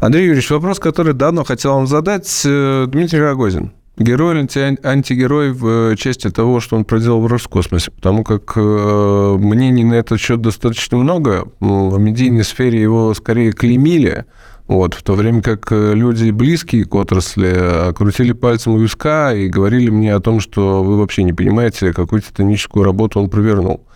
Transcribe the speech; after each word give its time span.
Андрей 0.00 0.24
Юрьевич, 0.24 0.50
вопрос, 0.50 0.78
который 0.78 1.14
давно 1.14 1.44
хотел 1.44 1.74
вам 1.74 1.86
задать. 1.86 2.42
Э, 2.44 2.86
Дмитрий 2.88 3.20
Рогозин. 3.20 3.72
Герой 3.96 4.34
или 4.34 4.86
антигерой 4.86 5.52
в 5.52 5.92
э, 5.92 5.96
части 5.96 6.30
того, 6.30 6.60
что 6.60 6.76
он 6.76 6.84
проделал 6.84 7.20
в 7.20 7.26
Роскосмосе, 7.26 7.90
потому 7.92 8.24
как 8.24 8.52
э, 8.56 9.36
мнений 9.38 9.84
на 9.84 9.94
этот 9.94 10.20
счет 10.20 10.40
достаточно 10.40 10.98
много. 10.98 11.46
В 11.60 11.98
медийной 11.98 12.44
сфере 12.44 12.80
его 12.80 13.14
скорее 13.14 13.52
клеймили, 13.52 14.24
вот, 14.66 14.94
в 14.94 15.02
то 15.02 15.12
время 15.12 15.42
как 15.42 15.70
люди, 15.70 16.30
близкие 16.30 16.86
к 16.86 16.94
отрасли, 16.94 17.92
крутили 17.94 18.32
пальцем 18.32 18.74
у 18.74 18.78
виска 18.78 19.32
и 19.32 19.48
говорили 19.48 19.90
мне 19.90 20.14
о 20.14 20.20
том, 20.20 20.40
что 20.40 20.82
вы 20.82 20.98
вообще 20.98 21.22
не 21.22 21.32
понимаете, 21.32 21.92
какую 21.92 22.22
титаническую 22.22 22.84
работу 22.84 23.20
он 23.20 23.28
провернул. 23.30 23.86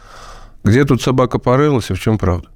Где 0.63 0.85
тут 0.85 1.03
собака 1.03 1.39
порылась 1.39 1.91
и 1.91 1.95
в 1.95 2.01
чем 2.01 2.19
правда? 2.19 2.49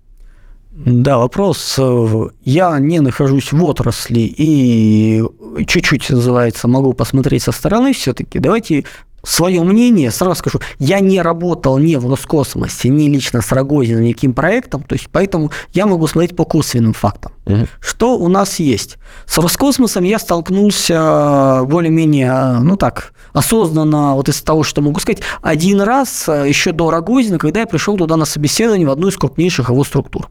Да, 0.74 1.18
вопрос. 1.18 1.76
Э, 1.78 2.28
я 2.44 2.78
не 2.78 3.00
нахожусь 3.00 3.52
в 3.52 3.62
отрасли 3.62 4.20
и 4.20 5.22
чуть-чуть, 5.66 6.08
называется, 6.10 6.66
могу 6.66 6.94
посмотреть 6.94 7.42
со 7.42 7.52
стороны 7.52 7.92
все-таки. 7.92 8.38
Давайте 8.38 8.84
свое 9.22 9.62
мнение, 9.62 10.10
сразу 10.10 10.36
скажу, 10.36 10.60
я 10.78 11.00
не 11.00 11.20
работал 11.20 11.78
ни 11.78 11.94
в 11.94 12.08
Роскосмосе, 12.08 12.88
ни 12.88 13.08
лично 13.08 13.40
с 13.40 13.52
Рогозиным, 13.52 14.02
никаким 14.02 14.34
проектом, 14.34 14.82
то 14.82 14.94
есть 14.94 15.08
поэтому 15.12 15.52
я 15.72 15.86
могу 15.86 16.06
смотреть 16.08 16.34
по 16.34 16.44
косвенным 16.44 16.92
фактам. 16.92 17.32
Угу. 17.46 17.68
Что 17.80 18.18
у 18.18 18.28
нас 18.28 18.58
есть? 18.58 18.98
С 19.26 19.38
Роскосмосом 19.38 20.02
я 20.04 20.18
столкнулся 20.18 21.62
более-менее, 21.66 22.58
ну 22.62 22.76
так, 22.76 23.12
осознанно, 23.32 24.14
вот 24.14 24.28
из 24.28 24.42
того, 24.42 24.64
что 24.64 24.80
могу 24.80 24.98
сказать, 24.98 25.22
один 25.40 25.80
раз 25.82 26.26
еще 26.26 26.72
до 26.72 26.90
Рогозина, 26.90 27.38
когда 27.38 27.60
я 27.60 27.66
пришел 27.66 27.96
туда 27.96 28.16
на 28.16 28.24
собеседование 28.24 28.88
в 28.88 28.90
одну 28.90 29.08
из 29.08 29.16
крупнейших 29.16 29.68
его 29.68 29.84
структур 29.84 30.28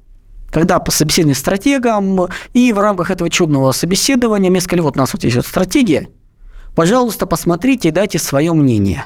когда 0.51 0.79
по 0.79 0.91
собеседованию 0.91 1.35
стратегам, 1.35 2.27
и 2.53 2.73
в 2.73 2.79
рамках 2.79 3.09
этого 3.09 3.29
чудного 3.29 3.71
собеседования 3.71 4.51
мне 4.51 4.61
сказали, 4.61 4.81
вот 4.81 4.97
у 4.97 4.99
нас 4.99 5.13
вот 5.13 5.23
есть 5.23 5.37
вот 5.37 5.45
стратегия, 5.47 6.09
пожалуйста, 6.75 7.25
посмотрите 7.25 7.89
и 7.89 7.91
дайте 7.91 8.19
свое 8.19 8.53
мнение. 8.53 9.05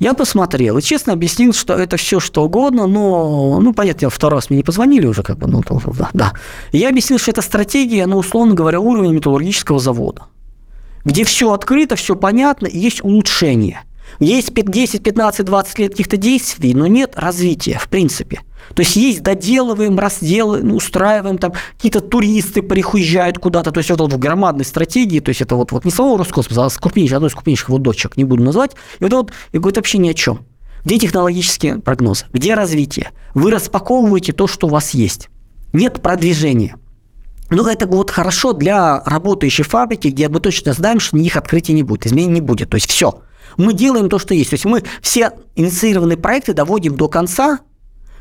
Я 0.00 0.14
посмотрел 0.14 0.78
и 0.78 0.82
честно 0.82 1.12
объяснил, 1.12 1.52
что 1.52 1.74
это 1.74 1.96
все 1.96 2.20
что 2.20 2.44
угодно, 2.44 2.86
но, 2.86 3.58
ну, 3.60 3.74
понятно, 3.74 4.10
второй 4.10 4.38
раз 4.38 4.48
мне 4.48 4.58
не 4.58 4.62
позвонили 4.62 5.06
уже, 5.06 5.24
как 5.24 5.38
бы, 5.38 5.48
ну, 5.48 5.60
да, 5.94 6.10
да. 6.12 6.32
Я 6.70 6.90
объяснил, 6.90 7.18
что 7.18 7.32
это 7.32 7.42
стратегия, 7.42 8.06
ну, 8.06 8.18
условно 8.18 8.54
говоря, 8.54 8.78
уровня 8.78 9.10
металлургического 9.10 9.80
завода, 9.80 10.26
где 11.04 11.24
все 11.24 11.52
открыто, 11.52 11.96
все 11.96 12.14
понятно, 12.14 12.66
и 12.66 12.78
есть 12.78 13.02
улучшение. 13.02 13.82
Есть 14.20 14.52
10, 14.54 15.02
15, 15.02 15.44
20 15.44 15.78
лет 15.78 15.90
каких-то 15.92 16.16
действий, 16.16 16.74
но 16.74 16.86
нет 16.86 17.12
развития, 17.16 17.78
в 17.80 17.88
принципе. 17.88 18.40
То 18.74 18.82
есть 18.82 18.96
есть 18.96 19.22
доделываем, 19.22 19.98
разделываем, 19.98 20.74
устраиваем, 20.74 21.38
там 21.38 21.52
какие-то 21.76 22.00
туристы 22.00 22.62
приезжают 22.62 23.38
куда-то, 23.38 23.72
то 23.72 23.78
есть 23.78 23.90
это 23.90 24.02
вот 24.02 24.12
в 24.12 24.18
громадной 24.18 24.64
стратегии, 24.64 25.20
то 25.20 25.30
есть 25.30 25.40
это 25.40 25.56
вот, 25.56 25.72
вот 25.72 25.84
не 25.84 25.90
самого 25.90 26.18
Роскосмоса, 26.18 26.64
а 26.64 26.70
с 26.70 26.76
одной 26.76 27.28
из 27.28 27.34
крупнейших 27.34 27.68
вот 27.68 27.82
дочек, 27.82 28.16
не 28.16 28.24
буду 28.24 28.42
называть, 28.42 28.72
и 29.00 29.04
вот, 29.04 29.12
вот 29.12 29.32
и 29.52 29.58
говорит 29.58 29.76
вообще 29.76 29.98
ни 29.98 30.10
о 30.10 30.14
чем. 30.14 30.40
Где 30.84 30.98
технологические 30.98 31.78
прогнозы? 31.78 32.26
Где 32.32 32.54
развитие? 32.54 33.10
Вы 33.34 33.50
распаковываете 33.50 34.32
то, 34.32 34.46
что 34.46 34.66
у 34.66 34.70
вас 34.70 34.90
есть. 34.90 35.28
Нет 35.72 36.00
продвижения. 36.02 36.76
Ну, 37.50 37.66
это 37.66 37.86
вот 37.86 38.10
хорошо 38.10 38.52
для 38.52 39.02
работающей 39.04 39.62
фабрики, 39.62 40.08
где 40.08 40.28
мы 40.28 40.40
точно 40.40 40.72
знаем, 40.72 41.00
что 41.00 41.16
никаких 41.16 41.36
открытий 41.36 41.72
не 41.72 41.82
будет, 41.82 42.06
изменений 42.06 42.34
не 42.34 42.40
будет. 42.40 42.70
То 42.70 42.76
есть 42.76 42.90
все. 42.90 43.22
Мы 43.56 43.72
делаем 43.72 44.08
то, 44.08 44.18
что 44.18 44.34
есть. 44.34 44.50
То 44.50 44.54
есть 44.54 44.64
мы 44.64 44.82
все 45.02 45.32
инициированные 45.56 46.16
проекты 46.16 46.52
доводим 46.52 46.96
до 46.96 47.08
конца, 47.08 47.60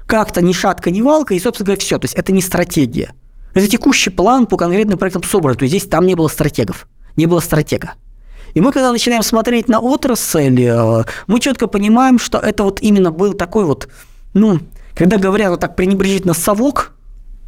как-то 0.06 0.42
ни 0.42 0.54
шатка, 0.54 0.90
ни 0.90 1.02
валка, 1.02 1.34
и, 1.34 1.40
собственно 1.40 1.66
говоря, 1.66 1.80
все. 1.80 1.98
То 1.98 2.06
есть 2.06 2.16
это 2.16 2.32
не 2.32 2.42
стратегия. 2.42 3.14
Это 3.54 3.68
текущий 3.68 4.10
план 4.10 4.46
по 4.46 4.58
конкретным 4.58 4.98
проектам 4.98 5.24
собран. 5.24 5.56
То 5.56 5.64
есть 5.64 5.72
здесь 5.76 5.90
там 5.90 6.06
не 6.06 6.16
было 6.16 6.28
стратегов, 6.28 6.88
не 7.16 7.26
было 7.26 7.40
стратега. 7.40 7.94
И 8.54 8.62
мы, 8.62 8.72
когда 8.72 8.92
начинаем 8.92 9.24
смотреть 9.24 9.68
на 9.68 9.80
отрасль, 9.80 10.62
э, 10.62 11.04
мы 11.28 11.40
четко 11.40 11.68
понимаем, 11.68 12.18
что 12.18 12.40
это 12.40 12.64
вот 12.64 12.82
именно 12.82 13.12
был 13.12 13.34
такой 13.34 13.66
вот, 13.66 13.88
ну, 14.34 14.60
когда 14.96 15.18
говорят 15.18 15.52
вот 15.52 15.60
так 15.60 15.76
пренебрежительно 15.76 16.34
совок 16.34 16.97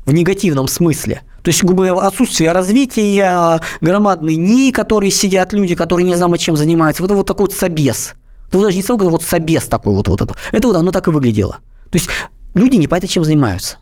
в 0.06 0.14
негативном 0.14 0.68
смысле, 0.68 1.22
то 1.42 1.50
есть, 1.50 1.64
грубо 1.64 1.86
говоря, 1.86 2.08
отсутствие 2.08 2.52
развития, 2.52 3.62
громадные 3.82 4.36
НИИ, 4.36 4.72
которые 4.72 5.12
сидят 5.12 5.54
люди, 5.54 5.76
которые 5.76 6.06
не 6.06 6.16
знаем, 6.16 6.36
чем 6.38 6.58
занимаются, 6.58 7.02
вот, 7.02 7.12
вот 7.12 7.28
такой 7.28 7.46
вот 7.46 7.54
собес. 7.54 8.14
Ну, 8.52 8.62
даже 8.62 8.78
не 8.78 8.84
а 8.88 8.94
вот 8.96 9.24
собес 9.24 9.66
такой 9.66 9.94
вот, 9.94 10.08
вот 10.08 10.22
это. 10.22 10.36
Это 10.52 10.68
вот 10.68 10.76
оно 10.76 10.92
так 10.92 11.08
и 11.08 11.12
выглядело. 11.12 11.58
То 11.92 11.98
есть 11.98 12.10
люди 12.56 12.76
не 12.76 12.88
понятно, 12.88 13.08
чем 13.08 13.24
занимаются. 13.24 13.78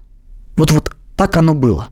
Вот, 0.55 0.71
вот 0.71 0.95
так 1.15 1.35
оно 1.37 1.53
было. 1.53 1.87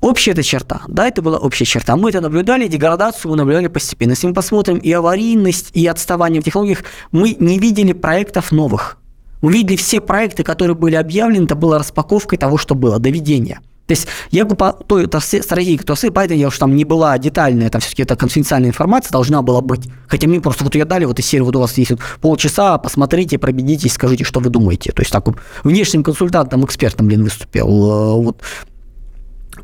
Общая 0.00 0.32
эта 0.32 0.42
черта, 0.42 0.82
да, 0.86 1.08
это 1.08 1.22
была 1.22 1.38
общая 1.38 1.64
черта. 1.64 1.96
Мы 1.96 2.10
это 2.10 2.20
наблюдали, 2.20 2.68
деградацию 2.68 3.30
мы 3.30 3.38
наблюдали 3.38 3.68
постепенно. 3.68 4.10
Если 4.10 4.26
мы 4.26 4.34
посмотрим 4.34 4.76
и 4.76 4.92
аварийность, 4.92 5.70
и 5.72 5.86
отставание 5.86 6.42
в 6.42 6.44
технологиях, 6.44 6.84
мы 7.10 7.34
не 7.40 7.58
видели 7.58 7.94
проектов 7.94 8.52
новых. 8.52 8.98
Мы 9.42 9.52
видели 9.52 9.76
все 9.76 10.00
проекты, 10.00 10.42
которые 10.42 10.74
были 10.74 10.94
объявлены, 10.94 11.44
это 11.44 11.54
была 11.54 11.78
распаковкой 11.78 12.38
того, 12.38 12.58
что 12.58 12.74
было, 12.74 12.98
доведение. 12.98 13.60
То 13.86 13.92
есть 13.92 14.08
я 14.30 14.46
по 14.46 14.72
той 14.72 15.06
стратегии, 15.20 15.76
которая 15.76 15.96
стоит, 15.96 16.14
поэтому 16.14 16.40
я 16.40 16.48
уж 16.48 16.56
там 16.56 16.74
не 16.74 16.84
была 16.84 17.18
детальная, 17.18 17.66
это 17.66 17.80
все-таки 17.80 18.02
это 18.02 18.16
конфиденциальная 18.16 18.70
информация 18.70 19.12
должна 19.12 19.42
была 19.42 19.60
быть. 19.60 19.90
Хотя 20.08 20.26
мне 20.26 20.40
просто 20.40 20.64
вот 20.64 20.74
ее 20.74 20.86
дали, 20.86 21.04
вот 21.04 21.18
из 21.18 21.26
серии, 21.26 21.42
вот 21.42 21.54
у 21.54 21.60
вас 21.60 21.76
есть 21.76 21.90
вот 21.90 22.00
полчаса, 22.22 22.78
посмотрите, 22.78 23.38
пробедитесь, 23.38 23.92
скажите, 23.92 24.24
что 24.24 24.40
вы 24.40 24.48
думаете. 24.48 24.92
То 24.92 25.02
есть 25.02 25.12
так 25.12 25.26
внешним 25.64 26.02
консультантом, 26.02 26.64
экспертом, 26.64 27.08
блин, 27.08 27.24
выступил. 27.24 27.66
Э, 27.66 28.22
вот. 28.22 28.40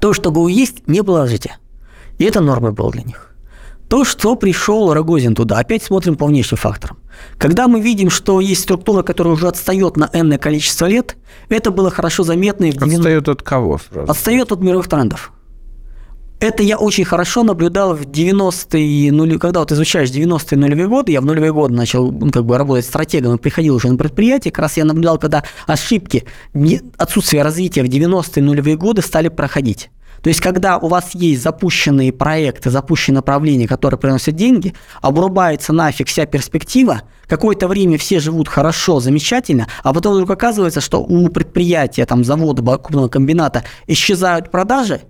То, 0.00 0.12
что 0.12 0.48
есть, 0.48 0.86
не 0.86 1.02
положите. 1.02 1.56
И 2.18 2.24
это 2.24 2.40
нормой 2.40 2.72
было 2.72 2.90
для 2.90 3.02
них. 3.02 3.34
То, 3.88 4.04
что 4.04 4.36
пришел 4.36 4.92
Рогозин 4.92 5.34
туда, 5.34 5.58
опять 5.58 5.82
смотрим 5.82 6.16
по 6.16 6.26
внешним 6.26 6.58
факторам. 6.58 6.98
Когда 7.38 7.68
мы 7.68 7.80
видим, 7.80 8.10
что 8.10 8.40
есть 8.40 8.62
структура, 8.62 9.02
которая 9.02 9.34
уже 9.34 9.48
отстает 9.48 9.96
на 9.96 10.10
энное 10.12 10.38
количество 10.38 10.86
лет, 10.86 11.16
это 11.48 11.70
было 11.70 11.90
хорошо 11.90 12.22
заметно. 12.22 12.66
В 12.66 12.74
90... 12.74 12.96
Отстает 12.96 13.28
от 13.28 13.42
кого 13.42 13.78
сразу? 13.78 14.10
Отстает 14.10 14.52
от 14.52 14.60
мировых 14.60 14.88
трендов. 14.88 15.32
Это 16.40 16.62
я 16.62 16.78
очень 16.78 17.04
хорошо 17.04 17.42
наблюдал 17.42 17.94
в 17.94 18.00
90-е, 18.00 19.12
нули, 19.12 19.36
когда 19.36 19.60
вот 19.60 19.72
изучаешь 19.72 20.08
90-е 20.08 20.56
нулевые 20.56 20.88
годы, 20.88 21.12
я 21.12 21.20
в 21.20 21.26
нулевые 21.26 21.52
годы 21.52 21.74
начал 21.74 22.10
ну, 22.10 22.30
как 22.30 22.46
бы 22.46 22.56
работать 22.56 22.86
стратегом 22.86 23.34
и 23.34 23.38
приходил 23.38 23.74
уже 23.74 23.88
на 23.88 23.98
предприятие, 23.98 24.50
как 24.50 24.62
раз 24.62 24.78
я 24.78 24.86
наблюдал, 24.86 25.18
когда 25.18 25.44
ошибки, 25.66 26.24
отсутствие 26.96 27.42
развития 27.42 27.82
в 27.82 27.88
90-е 27.88 28.42
нулевые 28.42 28.78
годы 28.78 29.02
стали 29.02 29.28
проходить. 29.28 29.90
То 30.22 30.28
есть, 30.28 30.40
когда 30.40 30.78
у 30.78 30.88
вас 30.88 31.14
есть 31.14 31.42
запущенные 31.42 32.12
проекты, 32.12 32.70
запущенные 32.70 33.16
направления, 33.16 33.66
которые 33.66 33.98
приносят 33.98 34.36
деньги, 34.36 34.74
обрубается 35.00 35.72
нафиг 35.72 36.08
вся 36.08 36.26
перспектива, 36.26 37.02
какое-то 37.26 37.68
время 37.68 37.96
все 37.98 38.20
живут 38.20 38.48
хорошо, 38.48 39.00
замечательно, 39.00 39.66
а 39.82 39.92
потом 39.94 40.14
вдруг 40.14 40.30
оказывается, 40.30 40.80
что 40.80 41.00
у 41.00 41.28
предприятия, 41.28 42.04
там, 42.06 42.24
завода, 42.24 42.62
крупного 42.62 43.08
комбината 43.08 43.64
исчезают 43.86 44.50
продажи, 44.50 45.02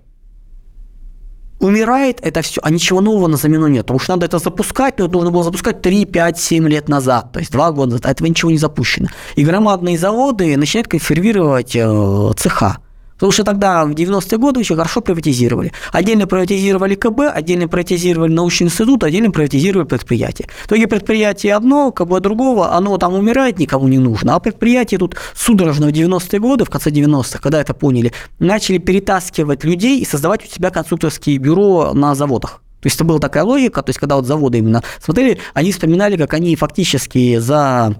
умирает 1.61 2.19
это 2.21 2.41
все, 2.41 2.59
а 2.63 2.69
ничего 2.69 3.01
нового 3.01 3.27
на 3.27 3.37
замену 3.37 3.67
нет. 3.67 3.85
Потому 3.85 3.99
что 3.99 4.13
надо 4.13 4.25
это 4.25 4.39
запускать, 4.39 4.97
но 4.99 5.07
нужно 5.07 5.31
было 5.31 5.43
запускать 5.43 5.81
3, 5.81 6.05
5, 6.05 6.39
7 6.39 6.67
лет 6.67 6.89
назад, 6.89 7.31
то 7.31 7.39
есть 7.39 7.51
2 7.51 7.71
года 7.71 7.91
назад, 7.91 8.05
а 8.07 8.11
этого 8.11 8.27
ничего 8.27 8.51
не 8.51 8.57
запущено. 8.57 9.07
И 9.35 9.45
громадные 9.45 9.97
заводы 9.97 10.57
начинают 10.57 10.87
консервировать 10.87 11.75
э, 11.75 12.31
цеха. 12.37 12.79
Потому 13.21 13.33
что 13.33 13.43
тогда, 13.43 13.85
в 13.85 13.91
90-е 13.91 14.39
годы, 14.39 14.61
еще 14.61 14.75
хорошо 14.75 14.99
приватизировали. 14.99 15.71
Отдельно 15.91 16.25
приватизировали 16.25 16.95
КБ, 16.95 17.19
отдельно 17.31 17.67
приватизировали 17.67 18.33
научный 18.33 18.65
институт, 18.65 19.03
отдельно 19.03 19.29
приватизировали 19.29 19.87
предприятие. 19.87 20.47
В 20.63 20.65
итоге 20.65 20.87
предприятие 20.87 21.53
одно, 21.53 21.91
КБ 21.91 22.19
другого, 22.19 22.73
оно 22.73 22.97
там 22.97 23.13
умирает, 23.13 23.59
никому 23.59 23.87
не 23.87 23.99
нужно. 23.99 24.33
А 24.33 24.39
предприятие 24.39 24.97
тут 24.97 25.17
судорожно 25.35 25.89
в 25.89 25.91
90-е 25.91 26.39
годы, 26.39 26.65
в 26.65 26.71
конце 26.71 26.89
90-х, 26.89 27.37
когда 27.37 27.61
это 27.61 27.75
поняли, 27.75 28.11
начали 28.39 28.79
перетаскивать 28.79 29.63
людей 29.63 29.99
и 29.99 30.05
создавать 30.05 30.43
у 30.43 30.47
себя 30.47 30.71
конструкторские 30.71 31.37
бюро 31.37 31.93
на 31.93 32.15
заводах. 32.15 32.63
То 32.81 32.87
есть 32.87 32.95
это 32.95 33.03
была 33.03 33.19
такая 33.19 33.43
логика, 33.43 33.83
то 33.83 33.91
есть 33.91 33.99
когда 33.99 34.15
вот 34.15 34.25
заводы 34.25 34.57
именно 34.57 34.81
смотрели, 34.99 35.37
они 35.53 35.71
вспоминали, 35.71 36.17
как 36.17 36.33
они 36.33 36.55
фактически 36.55 37.37
за 37.37 37.97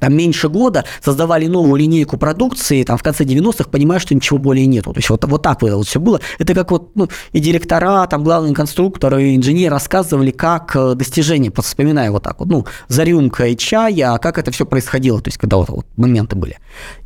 там 0.00 0.14
меньше 0.14 0.48
года 0.48 0.84
создавали 1.02 1.46
новую 1.46 1.76
линейку 1.76 2.16
продукции, 2.16 2.82
там 2.82 2.98
в 2.98 3.02
конце 3.02 3.24
90-х 3.24 3.70
понимая, 3.70 3.98
что 3.98 4.14
ничего 4.14 4.38
более 4.38 4.66
нету. 4.66 4.92
То 4.92 4.98
есть 4.98 5.10
вот, 5.10 5.24
вот 5.24 5.42
так 5.42 5.62
вот 5.62 5.86
все 5.86 6.00
было. 6.00 6.20
Это 6.38 6.54
как 6.54 6.70
вот 6.70 6.90
ну, 6.94 7.08
и 7.32 7.40
директора, 7.40 8.06
там 8.06 8.24
главные 8.24 8.54
конструкторы, 8.54 9.22
и 9.30 9.36
инженеры 9.36 9.72
рассказывали, 9.72 10.30
как 10.30 10.74
э, 10.74 10.94
достижения, 10.94 11.52
вспоминая 11.60 12.10
вот 12.10 12.22
так 12.22 12.38
вот, 12.40 12.48
ну, 12.48 12.66
за 12.88 13.04
рюмкой 13.04 13.56
чая, 13.56 14.14
а 14.14 14.18
как 14.18 14.38
это 14.38 14.50
все 14.50 14.66
происходило, 14.66 15.20
то 15.20 15.28
есть 15.28 15.38
когда 15.38 15.56
вот, 15.56 15.68
вот 15.68 15.86
моменты 15.96 16.36
были. 16.36 16.58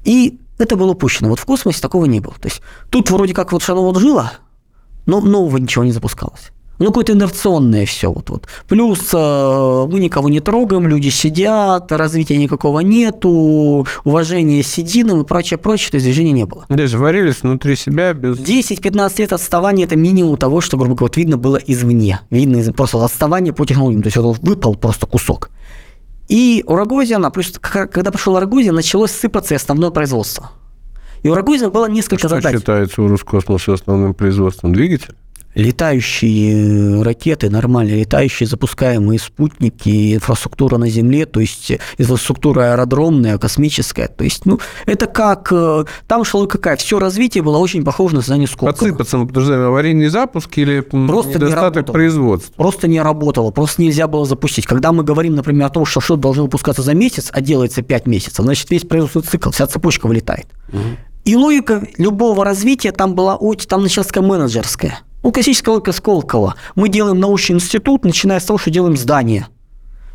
И 0.04 0.38
это 0.58 0.76
было 0.76 0.92
упущено. 0.92 1.28
Вот 1.28 1.38
в 1.38 1.44
космосе 1.44 1.80
такого 1.80 2.04
не 2.06 2.20
было. 2.20 2.34
То 2.34 2.48
есть 2.48 2.62
тут 2.90 3.10
вроде 3.10 3.34
как 3.34 3.52
вот 3.52 3.66
вот 3.66 3.98
жило, 3.98 4.32
но 5.06 5.20
нового 5.20 5.56
ничего 5.56 5.84
не 5.84 5.92
запускалось. 5.92 6.52
Ну, 6.82 6.88
какое-то 6.88 7.12
инерционное 7.12 7.86
все. 7.86 8.10
Вот, 8.10 8.28
вот. 8.28 8.48
Плюс 8.66 9.10
э, 9.12 9.86
мы 9.88 10.00
никого 10.00 10.28
не 10.28 10.40
трогаем, 10.40 10.88
люди 10.88 11.10
сидят, 11.10 11.92
развития 11.92 12.36
никакого 12.36 12.80
нету, 12.80 13.86
уважения 14.02 14.64
сединам 14.64 15.22
и 15.22 15.24
прочее, 15.24 15.58
прочее, 15.58 15.90
то 15.92 15.94
есть 15.96 16.06
движения 16.06 16.32
не 16.32 16.44
было. 16.44 16.66
Здесь 16.68 16.94
варились 16.94 17.42
внутри 17.42 17.76
себя 17.76 18.12
без... 18.14 18.36
10-15 18.38 19.12
лет 19.18 19.32
отставания– 19.32 19.84
это 19.86 19.94
минимум 19.94 20.36
того, 20.36 20.60
что, 20.60 20.76
грубо 20.76 20.96
говоря, 20.96 21.04
вот 21.10 21.16
видно 21.16 21.36
было 21.36 21.56
извне. 21.56 22.20
Видно 22.30 22.56
из, 22.56 22.72
просто 22.72 23.04
отставание 23.04 23.52
по 23.52 23.64
технологиям. 23.64 24.02
То 24.02 24.08
есть 24.08 24.16
вот 24.16 24.38
выпал 24.40 24.74
просто 24.74 25.06
кусок. 25.06 25.50
И 26.26 26.64
у 26.66 26.74
Рогозина, 26.74 27.30
плюс 27.30 27.52
когда 27.60 28.10
пришел 28.10 28.40
Рогозин, 28.40 28.74
началось 28.74 29.12
сыпаться 29.12 29.54
и 29.54 29.56
основное 29.56 29.90
производство. 29.90 30.50
И 31.22 31.28
у 31.28 31.34
Рогозина 31.34 31.70
было 31.70 31.88
несколько 31.88 32.18
Что 32.18 32.28
задач. 32.28 32.56
считается 32.56 33.02
у 33.02 33.06
Роскосмоса 33.06 33.74
основным 33.74 34.14
производством? 34.14 34.72
Двигатель? 34.72 35.14
Летающие 35.54 37.02
ракеты, 37.02 37.50
нормальные 37.50 38.00
летающие 38.00 38.46
запускаемые 38.46 39.18
спутники, 39.18 40.14
инфраструктура 40.14 40.78
на 40.78 40.88
Земле, 40.88 41.26
то 41.26 41.40
есть 41.40 41.72
инфраструктура 41.98 42.72
аэродромная, 42.72 43.38
космическая. 43.38 44.08
То 44.08 44.24
есть, 44.24 44.46
ну, 44.46 44.58
это 44.86 45.06
как... 45.06 45.48
э, 45.52 45.84
Там 46.06 46.24
шло 46.24 46.46
какая? 46.46 46.76
Все 46.76 46.98
развитие 46.98 47.42
было 47.42 47.58
очень 47.58 47.84
похоже 47.84 48.16
на 48.16 48.20
создание 48.22 48.46
Сколково. 48.48 48.70
Отсыпаться 48.70 49.18
мы 49.18 49.26
подтверждаем 49.26 49.62
аварийный 49.66 50.08
запуск 50.08 50.56
или 50.58 50.80
Просто 50.80 51.30
не 51.30 51.36
недостаток 51.36 51.76
работал. 51.76 51.92
производства? 51.92 52.52
Просто 52.56 52.88
не 52.88 53.00
работало, 53.00 53.50
просто 53.50 53.82
нельзя 53.82 54.06
было 54.08 54.24
запустить. 54.24 54.66
Когда 54.66 54.92
мы 54.92 55.04
говорим, 55.04 55.34
например, 55.34 55.66
о 55.66 55.70
том, 55.70 55.84
что 55.84 56.00
что-то 56.00 56.22
должно 56.22 56.44
выпускаться 56.44 56.82
за 56.82 56.94
месяц, 56.94 57.30
а 57.32 57.40
делается 57.40 57.82
5 57.82 58.06
месяцев, 58.06 58.44
значит, 58.44 58.70
весь 58.70 58.82
производственный 58.82 59.24
цикл, 59.24 59.50
вся 59.50 59.66
цепочка 59.66 60.06
вылетает. 60.06 60.46
И 61.24 61.36
логика 61.36 61.86
любого 61.98 62.44
развития 62.44 62.90
там 62.92 63.14
была, 63.14 63.38
там 63.68 63.82
началась 63.82 64.10
менеджерская. 64.14 65.00
Классическая 65.22 65.70
логика 65.70 65.92
Сколково. 65.92 66.56
Мы 66.74 66.88
делаем 66.88 67.20
научный 67.20 67.54
институт, 67.54 68.04
начиная 68.04 68.40
с 68.40 68.44
того, 68.44 68.58
что 68.58 68.70
делаем 68.70 68.96
здание. 68.96 69.46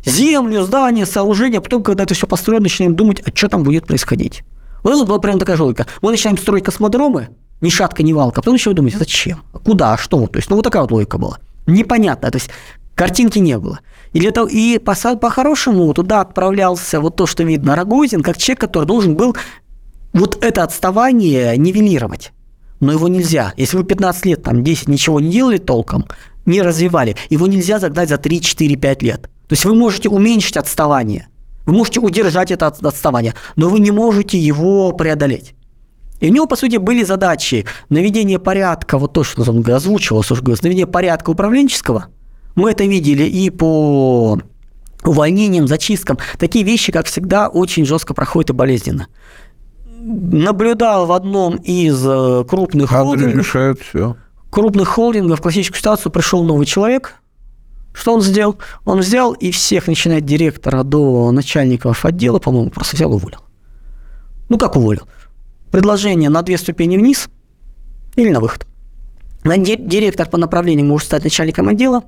Землю, 0.04 0.62
здание, 0.62 1.06
сооружение, 1.06 1.58
а 1.58 1.60
потом, 1.62 1.82
когда 1.82 2.04
это 2.04 2.14
все 2.14 2.26
построено, 2.26 2.64
начинаем 2.64 2.94
думать, 2.94 3.22
а 3.26 3.30
что 3.34 3.48
там 3.48 3.62
будет 3.62 3.86
происходить. 3.86 4.42
Вот 4.82 4.94
это 4.94 5.04
была 5.04 5.18
прям 5.18 5.38
такая 5.38 5.56
же 5.56 5.64
логика. 5.64 5.86
Мы 6.02 6.12
начинаем 6.12 6.38
строить 6.38 6.64
космодромы, 6.64 7.30
ни 7.60 7.68
шатка, 7.68 8.02
ни 8.02 8.12
валка, 8.12 8.40
а 8.40 8.42
потом 8.42 8.54
начинаем 8.54 8.76
думать, 8.76 8.94
зачем, 8.96 9.42
куда, 9.64 9.96
что, 9.96 10.26
то 10.26 10.38
есть, 10.38 10.48
ну, 10.50 10.56
вот 10.56 10.62
такая 10.62 10.82
вот 10.82 10.92
логика 10.92 11.18
была. 11.18 11.38
Непонятно, 11.66 12.30
то 12.30 12.36
есть, 12.36 12.50
картинки 12.94 13.38
не 13.38 13.58
было. 13.58 13.80
И, 14.12 14.20
для 14.20 14.30
того, 14.30 14.46
и 14.46 14.78
по- 14.78 15.16
по-хорошему 15.16 15.92
туда 15.94 16.20
отправлялся 16.20 17.00
вот 17.00 17.16
то, 17.16 17.26
что 17.26 17.42
видно, 17.42 17.74
Рогозин, 17.74 18.22
как 18.22 18.38
человек, 18.38 18.60
который 18.60 18.84
должен 18.84 19.16
был 19.16 19.36
вот 20.12 20.42
это 20.42 20.62
отставание 20.62 21.56
нивелировать. 21.56 22.32
Но 22.80 22.92
его 22.92 23.08
нельзя. 23.08 23.52
Если 23.56 23.76
вы 23.76 23.84
15 23.84 24.26
лет, 24.26 24.42
там, 24.42 24.62
10 24.62 24.88
ничего 24.88 25.20
не 25.20 25.30
делали 25.30 25.58
толком, 25.58 26.06
не 26.46 26.62
развивали, 26.62 27.16
его 27.30 27.46
нельзя 27.46 27.78
загнать 27.78 28.08
за 28.08 28.18
3, 28.18 28.40
4, 28.40 28.76
5 28.76 29.02
лет. 29.02 29.22
То 29.22 29.52
есть 29.54 29.64
вы 29.64 29.74
можете 29.74 30.08
уменьшить 30.08 30.56
отставание, 30.56 31.28
вы 31.66 31.72
можете 31.72 32.00
удержать 32.00 32.50
это 32.50 32.68
от- 32.68 32.84
отставание, 32.84 33.34
но 33.56 33.68
вы 33.68 33.80
не 33.80 33.90
можете 33.90 34.38
его 34.38 34.92
преодолеть. 34.92 35.54
И 36.20 36.30
у 36.30 36.32
него, 36.32 36.46
по 36.46 36.56
сути, 36.56 36.76
были 36.76 37.04
задачи 37.04 37.64
наведение 37.90 38.38
порядка, 38.38 38.98
вот 38.98 39.12
то, 39.12 39.22
что 39.24 39.48
он 39.50 39.64
озвучивалось, 39.70 40.30
уже 40.30 40.42
наведение 40.42 40.86
порядка 40.86 41.30
управленческого. 41.30 42.06
Мы 42.56 42.70
это 42.72 42.84
видели 42.84 43.22
и 43.22 43.50
по 43.50 44.38
увольнениям, 45.04 45.68
зачисткам. 45.68 46.18
Такие 46.38 46.64
вещи, 46.64 46.90
как 46.90 47.06
всегда, 47.06 47.48
очень 47.48 47.86
жестко 47.86 48.14
проходят 48.14 48.50
и 48.50 48.52
болезненно. 48.52 49.06
Наблюдал 50.00 51.06
в 51.06 51.12
одном 51.12 51.56
из 51.56 52.00
э, 52.06 52.44
крупных 52.48 52.88
Кадры 52.88 53.04
холдингов, 53.04 53.36
решают 53.36 53.80
все. 53.80 54.16
крупных 54.48 54.88
холдингов 54.88 55.40
классическую 55.40 55.78
ситуацию 55.78 56.12
пришел 56.12 56.44
новый 56.44 56.66
человек. 56.66 57.14
Что 57.92 58.14
он 58.14 58.22
сделал? 58.22 58.58
Он 58.84 59.00
взял 59.00 59.32
и 59.32 59.50
всех, 59.50 59.88
начиная 59.88 60.18
от 60.18 60.24
директора 60.24 60.84
до 60.84 61.32
начальников 61.32 62.04
отдела, 62.04 62.38
по-моему, 62.38 62.70
просто 62.70 62.94
взял 62.94 63.10
и 63.10 63.14
уволил. 63.16 63.40
Ну, 64.48 64.56
как 64.56 64.76
уволил? 64.76 65.02
Предложение 65.72 66.30
на 66.30 66.42
две 66.42 66.58
ступени 66.58 66.96
вниз 66.96 67.28
или 68.14 68.30
на 68.30 68.38
выход. 68.38 68.66
Директор 69.42 70.28
по 70.28 70.38
направлению 70.38 70.86
может 70.86 71.08
стать 71.08 71.24
начальником 71.24 71.68
отдела, 71.68 72.04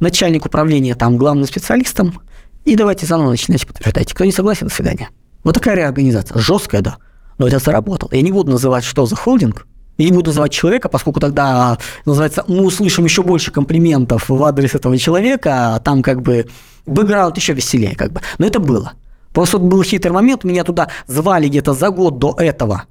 начальник 0.00 0.46
управления 0.46 0.96
там 0.96 1.16
главным 1.16 1.46
специалистом, 1.46 2.20
и 2.64 2.74
давайте 2.74 3.06
заново 3.06 3.30
начинать 3.30 3.66
подтверждать. 3.66 4.12
Кто 4.12 4.24
не 4.24 4.32
согласен, 4.32 4.66
до 4.66 4.74
свидания. 4.74 5.10
Вот 5.44 5.54
такая 5.54 5.76
реорганизация. 5.76 6.38
Жесткая, 6.38 6.82
да. 6.82 6.98
Но 7.40 7.46
это 7.46 7.58
заработало. 7.58 8.10
Я 8.12 8.20
не 8.20 8.32
буду 8.32 8.50
называть, 8.50 8.84
что 8.84 9.06
за 9.06 9.16
холдинг, 9.16 9.66
я 9.96 10.04
не 10.04 10.12
буду 10.12 10.28
называть 10.28 10.52
человека, 10.52 10.90
поскольку 10.90 11.20
тогда, 11.20 11.78
называется, 12.04 12.44
мы 12.48 12.66
услышим 12.66 13.06
еще 13.06 13.22
больше 13.22 13.50
комплиментов 13.50 14.28
в 14.28 14.44
адрес 14.44 14.74
этого 14.74 14.98
человека, 14.98 15.74
а 15.74 15.80
там 15.80 16.02
как 16.02 16.20
бы 16.20 16.48
бэкграунд 16.84 17.38
еще 17.38 17.54
веселее 17.54 17.96
как 17.96 18.12
бы. 18.12 18.20
Но 18.36 18.44
это 18.46 18.60
было. 18.60 18.92
Просто 19.32 19.56
вот 19.56 19.68
был 19.68 19.82
хитрый 19.82 20.12
момент, 20.12 20.44
меня 20.44 20.64
туда 20.64 20.90
звали 21.06 21.48
где-то 21.48 21.72
за 21.72 21.88
год 21.88 22.18
до 22.18 22.36
этого 22.38 22.84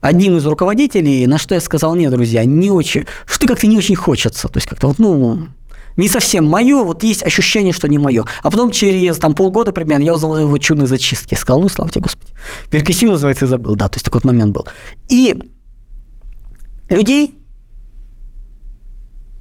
одним 0.00 0.38
из 0.38 0.46
руководителей, 0.46 1.26
на 1.26 1.36
что 1.36 1.54
я 1.54 1.60
сказал, 1.60 1.94
нет, 1.94 2.10
друзья, 2.10 2.46
не 2.46 2.70
очень, 2.70 3.04
что 3.26 3.46
как-то 3.46 3.66
не 3.66 3.76
очень 3.76 3.96
хочется. 3.96 4.48
То 4.48 4.56
есть 4.56 4.66
как-то 4.66 4.88
вот, 4.88 4.98
ну, 4.98 5.48
не 5.96 6.08
совсем 6.08 6.46
мое, 6.46 6.82
вот 6.82 7.02
есть 7.02 7.22
ощущение, 7.22 7.72
что 7.72 7.88
не 7.88 7.98
мое. 7.98 8.24
А 8.42 8.50
потом 8.50 8.70
через 8.70 9.18
там 9.18 9.34
полгода 9.34 9.72
примерно 9.72 10.04
я 10.04 10.14
узнал 10.14 10.38
его 10.38 10.58
чудные 10.58 10.86
зачистки. 10.86 11.34
Я 11.34 11.38
сказал, 11.38 11.60
ну, 11.60 11.68
слава 11.68 11.90
тебе, 11.90 12.02
Господи. 12.02 12.32
Перекрестил, 12.70 13.12
называется, 13.12 13.44
и 13.44 13.48
забыл. 13.48 13.76
Да, 13.76 13.88
то 13.88 13.96
есть 13.96 14.04
такой 14.04 14.20
вот 14.22 14.24
момент 14.24 14.52
был. 14.52 14.66
И 15.08 15.36
людей 16.88 17.38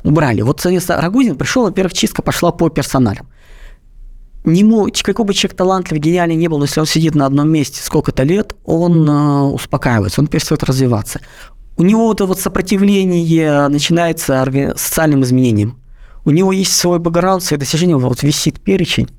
убрали. 0.03 0.42
Вот, 0.42 0.59
соответственно, 0.59 1.01
Рагузин 1.01 1.36
пришел, 1.36 1.63
во-первых, 1.63 1.94
чистка 1.94 2.21
пошла 2.21 2.51
по 2.51 2.69
персоналям. 2.69 3.27
Нему, 4.44 4.88
какой 5.04 5.25
бы 5.25 5.33
человек 5.36 5.56
талантливый, 5.56 6.01
гениальный 6.01 6.36
не 6.36 6.47
был, 6.47 6.57
но 6.57 6.65
если 6.65 6.80
он 6.80 6.88
сидит 6.88 7.13
на 7.13 7.27
одном 7.27 7.50
месте 7.50 7.81
сколько-то 7.83 8.24
лет, 8.24 8.56
он 8.65 9.07
э, 9.07 9.42
успокаивается, 9.44 10.19
он 10.19 10.27
перестает 10.27 10.63
развиваться. 10.63 11.21
У 11.77 11.83
него 11.83 12.07
вот 12.07 12.18
это 12.18 12.25
вот 12.25 12.39
сопротивление 12.39 13.68
начинается 13.68 14.44
социальным 14.75 15.24
изменением. 15.24 15.81
У 16.23 16.31
него 16.31 16.51
есть 16.51 16.75
свой 16.75 17.00
бэкграунд, 17.00 17.44
свои 17.44 17.59
достижения, 17.59 17.95
вот 17.95 18.23
висит 18.23 18.59
перечень. 18.62 19.09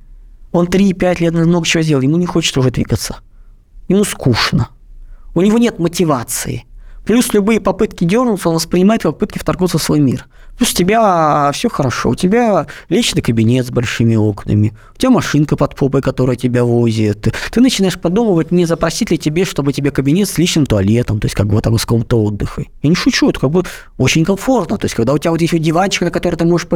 Он 0.53 0.67
3-5 0.67 1.21
лет 1.21 1.35
много 1.35 1.67
чего 1.67 1.83
сделал, 1.83 2.03
ему 2.03 2.17
не 2.17 2.27
хочется 2.27 2.61
уже 2.61 2.71
двигаться. 2.71 3.17
Ему 3.89 4.05
скучно. 4.05 4.69
У 5.35 5.41
него 5.41 5.59
нет 5.59 5.79
мотивации. 5.79 6.67
Плюс 7.05 7.33
любые 7.33 7.61
попытки 7.61 8.05
дернуться, 8.05 8.49
он 8.49 8.57
воспринимает 8.57 9.03
попытки 9.03 9.39
вторгнуться 9.39 9.79
в 9.79 9.83
свой 9.83 10.01
мир. 10.01 10.27
Плюс 10.57 10.73
у 10.73 10.75
тебя 10.75 11.51
все 11.55 11.69
хорошо, 11.69 12.11
у 12.11 12.15
тебя 12.15 12.67
личный 12.89 13.23
кабинет 13.23 13.67
с 13.67 13.71
большими 13.71 14.17
окнами, 14.17 14.75
у 14.95 14.99
тебя 14.99 15.11
машинка 15.11 15.57
под 15.57 15.75
попой, 15.75 16.03
которая 16.03 16.37
тебя 16.37 16.63
возит. 16.63 17.35
Ты, 17.51 17.61
начинаешь 17.61 17.99
подумывать, 17.99 18.53
не 18.53 18.67
запросить 18.67 19.11
ли 19.11 19.19
тебе, 19.19 19.45
чтобы 19.45 19.73
тебе 19.73 19.91
кабинет 19.91 20.29
с 20.29 20.39
личным 20.39 20.67
туалетом, 20.67 21.21
то 21.21 21.27
есть 21.27 21.35
как 21.35 21.47
бы 21.47 21.61
там 21.61 21.77
из 21.77 21.83
какого-то 21.83 22.23
отдыха. 22.23 22.65
Я 22.83 22.89
не 22.91 22.95
шучу, 22.95 23.31
это 23.31 23.41
как 23.41 23.51
бы 23.51 23.65
очень 23.97 24.25
комфортно. 24.25 24.77
То 24.79 24.85
есть 24.85 24.95
когда 24.95 25.15
у 25.15 25.19
тебя 25.19 25.31
вот 25.31 25.41
вот 25.41 25.61
диванчик, 25.61 26.03
на 26.03 26.11
который 26.11 26.37
ты 26.37 26.45
можешь 26.45 26.69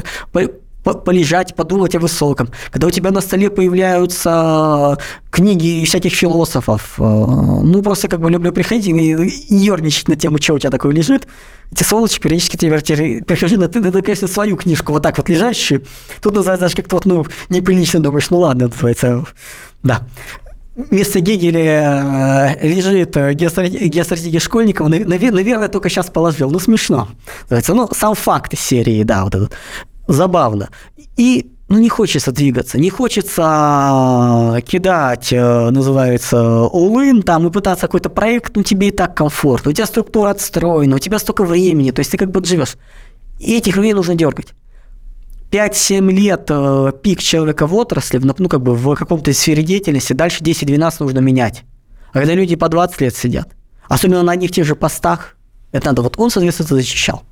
полежать, 0.94 1.54
подумать 1.54 1.94
о 1.94 2.00
высоком. 2.00 2.48
Когда 2.70 2.86
у 2.86 2.90
тебя 2.90 3.10
на 3.10 3.20
столе 3.20 3.50
появляются 3.50 4.98
книги 5.30 5.84
всяких 5.84 6.12
философов, 6.12 6.94
э, 6.98 7.02
ну, 7.02 7.82
просто 7.82 8.08
как 8.08 8.20
бы 8.20 8.30
люблю 8.30 8.52
приходить 8.52 8.86
и, 8.86 9.54
ерничать 9.54 10.08
на 10.08 10.16
тему, 10.16 10.38
что 10.40 10.54
у 10.54 10.58
тебя 10.58 10.70
такое 10.70 10.92
лежит. 10.92 11.26
Эти 11.72 11.82
сволочи 11.82 12.20
периодически 12.20 12.56
тебе 12.56 12.78
прихожу 13.24 13.56
на 13.56 13.68
ты, 13.68 13.82
конечно, 14.02 14.28
свою 14.28 14.56
книжку 14.56 14.92
вот 14.92 15.02
так 15.02 15.18
вот 15.18 15.28
лежащую. 15.28 15.84
Тут 16.22 16.34
называется, 16.34 16.60
знаешь, 16.60 16.76
как-то 16.76 16.96
вот, 16.96 17.06
ну, 17.06 17.26
неприлично 17.48 18.00
думаешь, 18.00 18.30
ну 18.30 18.38
ладно, 18.38 18.68
называется, 18.68 19.24
да. 19.82 20.02
Вместо 20.76 21.20
Гегеля 21.20 22.54
э, 22.60 22.68
лежит 22.68 23.16
э, 23.16 23.32
геостратегия, 23.32 24.38
школьников. 24.40 24.88
Нав- 24.90 25.06
навер- 25.06 25.32
Наверное, 25.32 25.68
только 25.68 25.88
сейчас 25.88 26.10
положил. 26.10 26.50
Ну, 26.50 26.58
смешно. 26.58 27.08
Ну, 27.48 27.88
сам 27.94 28.14
факт 28.14 28.58
серии, 28.58 29.02
да, 29.02 29.24
вот 29.24 29.34
этот. 29.34 29.52
Забавно. 30.08 30.68
И 31.16 31.52
ну, 31.68 31.78
не 31.78 31.88
хочется 31.88 32.30
двигаться, 32.30 32.78
не 32.78 32.90
хочется 32.90 34.62
кидать, 34.64 35.32
э, 35.32 35.70
называется, 35.70 36.36
all 36.36 37.22
там 37.22 37.48
и 37.48 37.50
пытаться 37.50 37.86
какой-то 37.86 38.08
проект, 38.08 38.54
ну, 38.54 38.62
тебе 38.62 38.88
и 38.88 38.90
так 38.92 39.16
комфортно, 39.16 39.70
у 39.72 39.74
тебя 39.74 39.86
структура 39.86 40.30
отстроена, 40.30 40.94
у 40.94 40.98
тебя 41.00 41.18
столько 41.18 41.44
времени, 41.44 41.90
то 41.90 42.00
есть 42.00 42.12
ты 42.12 42.18
как 42.18 42.30
бы 42.30 42.44
живешь. 42.44 42.76
И 43.40 43.56
этих 43.56 43.76
людей 43.76 43.94
нужно 43.94 44.14
дергать. 44.14 44.54
5-7 45.50 46.10
лет 46.12 46.46
э, 46.50 46.92
пик 47.02 47.20
человека 47.20 47.66
в 47.66 47.74
отрасли, 47.74 48.18
ну, 48.18 48.48
как 48.48 48.62
бы 48.62 48.74
в 48.74 48.94
каком-то 48.94 49.32
сфере 49.32 49.64
деятельности, 49.64 50.12
дальше 50.12 50.44
10-12 50.44 50.94
нужно 51.00 51.18
менять. 51.18 51.64
А 52.12 52.18
когда 52.18 52.34
люди 52.34 52.54
по 52.54 52.68
20 52.68 53.00
лет 53.00 53.16
сидят, 53.16 53.48
особенно 53.88 54.22
на 54.22 54.32
одних 54.32 54.52
тех 54.52 54.64
же 54.64 54.76
постах, 54.76 55.36
это 55.72 55.86
надо, 55.86 56.02
вот 56.02 56.14
он, 56.16 56.30
соответственно, 56.30 56.68
защищал. 56.68 57.24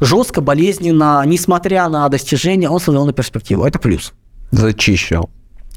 Жестко, 0.00 0.40
болезненно, 0.40 1.22
несмотря 1.26 1.88
на 1.88 2.08
достижения, 2.08 2.68
он 2.68 2.80
создал 2.80 3.06
на 3.06 3.12
перспективу. 3.12 3.64
Это 3.64 3.78
плюс. 3.78 4.12
Зачищал. 4.50 5.30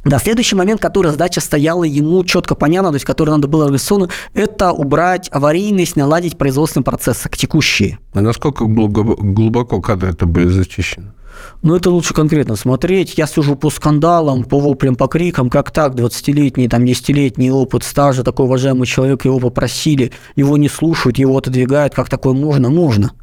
Да, 0.06 0.20
следующий 0.20 0.56
момент, 0.58 0.82
который 0.82 1.12
задача 1.12 1.40
стояла 1.40 1.86
ему 1.86 2.24
четко 2.26 2.56
понятно, 2.56 2.90
то 2.90 2.96
есть 2.96 3.06
который 3.06 3.30
надо 3.30 3.48
было 3.48 3.68
реализовано, 3.68 4.10
это 4.34 4.74
убрать 4.74 5.30
аварийность, 5.32 5.96
наладить 5.96 6.38
производственный 6.38 6.84
процесс, 6.84 7.24
текущие. 7.32 8.00
А 8.14 8.20
насколько 8.20 8.66
глубоко 8.66 9.82
кадры 9.82 10.10
это 10.10 10.26
были 10.26 10.48
зачищены? 10.48 11.14
Ну, 11.62 11.76
это 11.76 11.90
лучше 11.90 12.14
конкретно 12.14 12.56
смотреть. 12.56 13.18
Я 13.18 13.28
сижу 13.28 13.56
по 13.56 13.70
скандалам, 13.70 14.44
по 14.44 14.60
воплям, 14.60 14.96
по 14.96 15.08
крикам, 15.08 15.50
как 15.50 15.72
так, 15.72 15.96
20-летний, 15.96 16.68
там, 16.68 16.84
10-летний 16.84 17.52
опыт 17.52 17.84
стажа, 17.84 18.24
такой 18.24 18.46
уважаемый 18.46 18.86
человек, 18.86 19.26
его 19.26 19.40
попросили, 19.40 20.12
его 20.36 20.58
не 20.58 20.70
слушают, 20.70 21.18
его 21.18 21.38
отодвигают, 21.38 21.94
как 21.94 22.10
такое 22.10 22.34
можно? 22.34 22.70
Можно. 22.70 23.14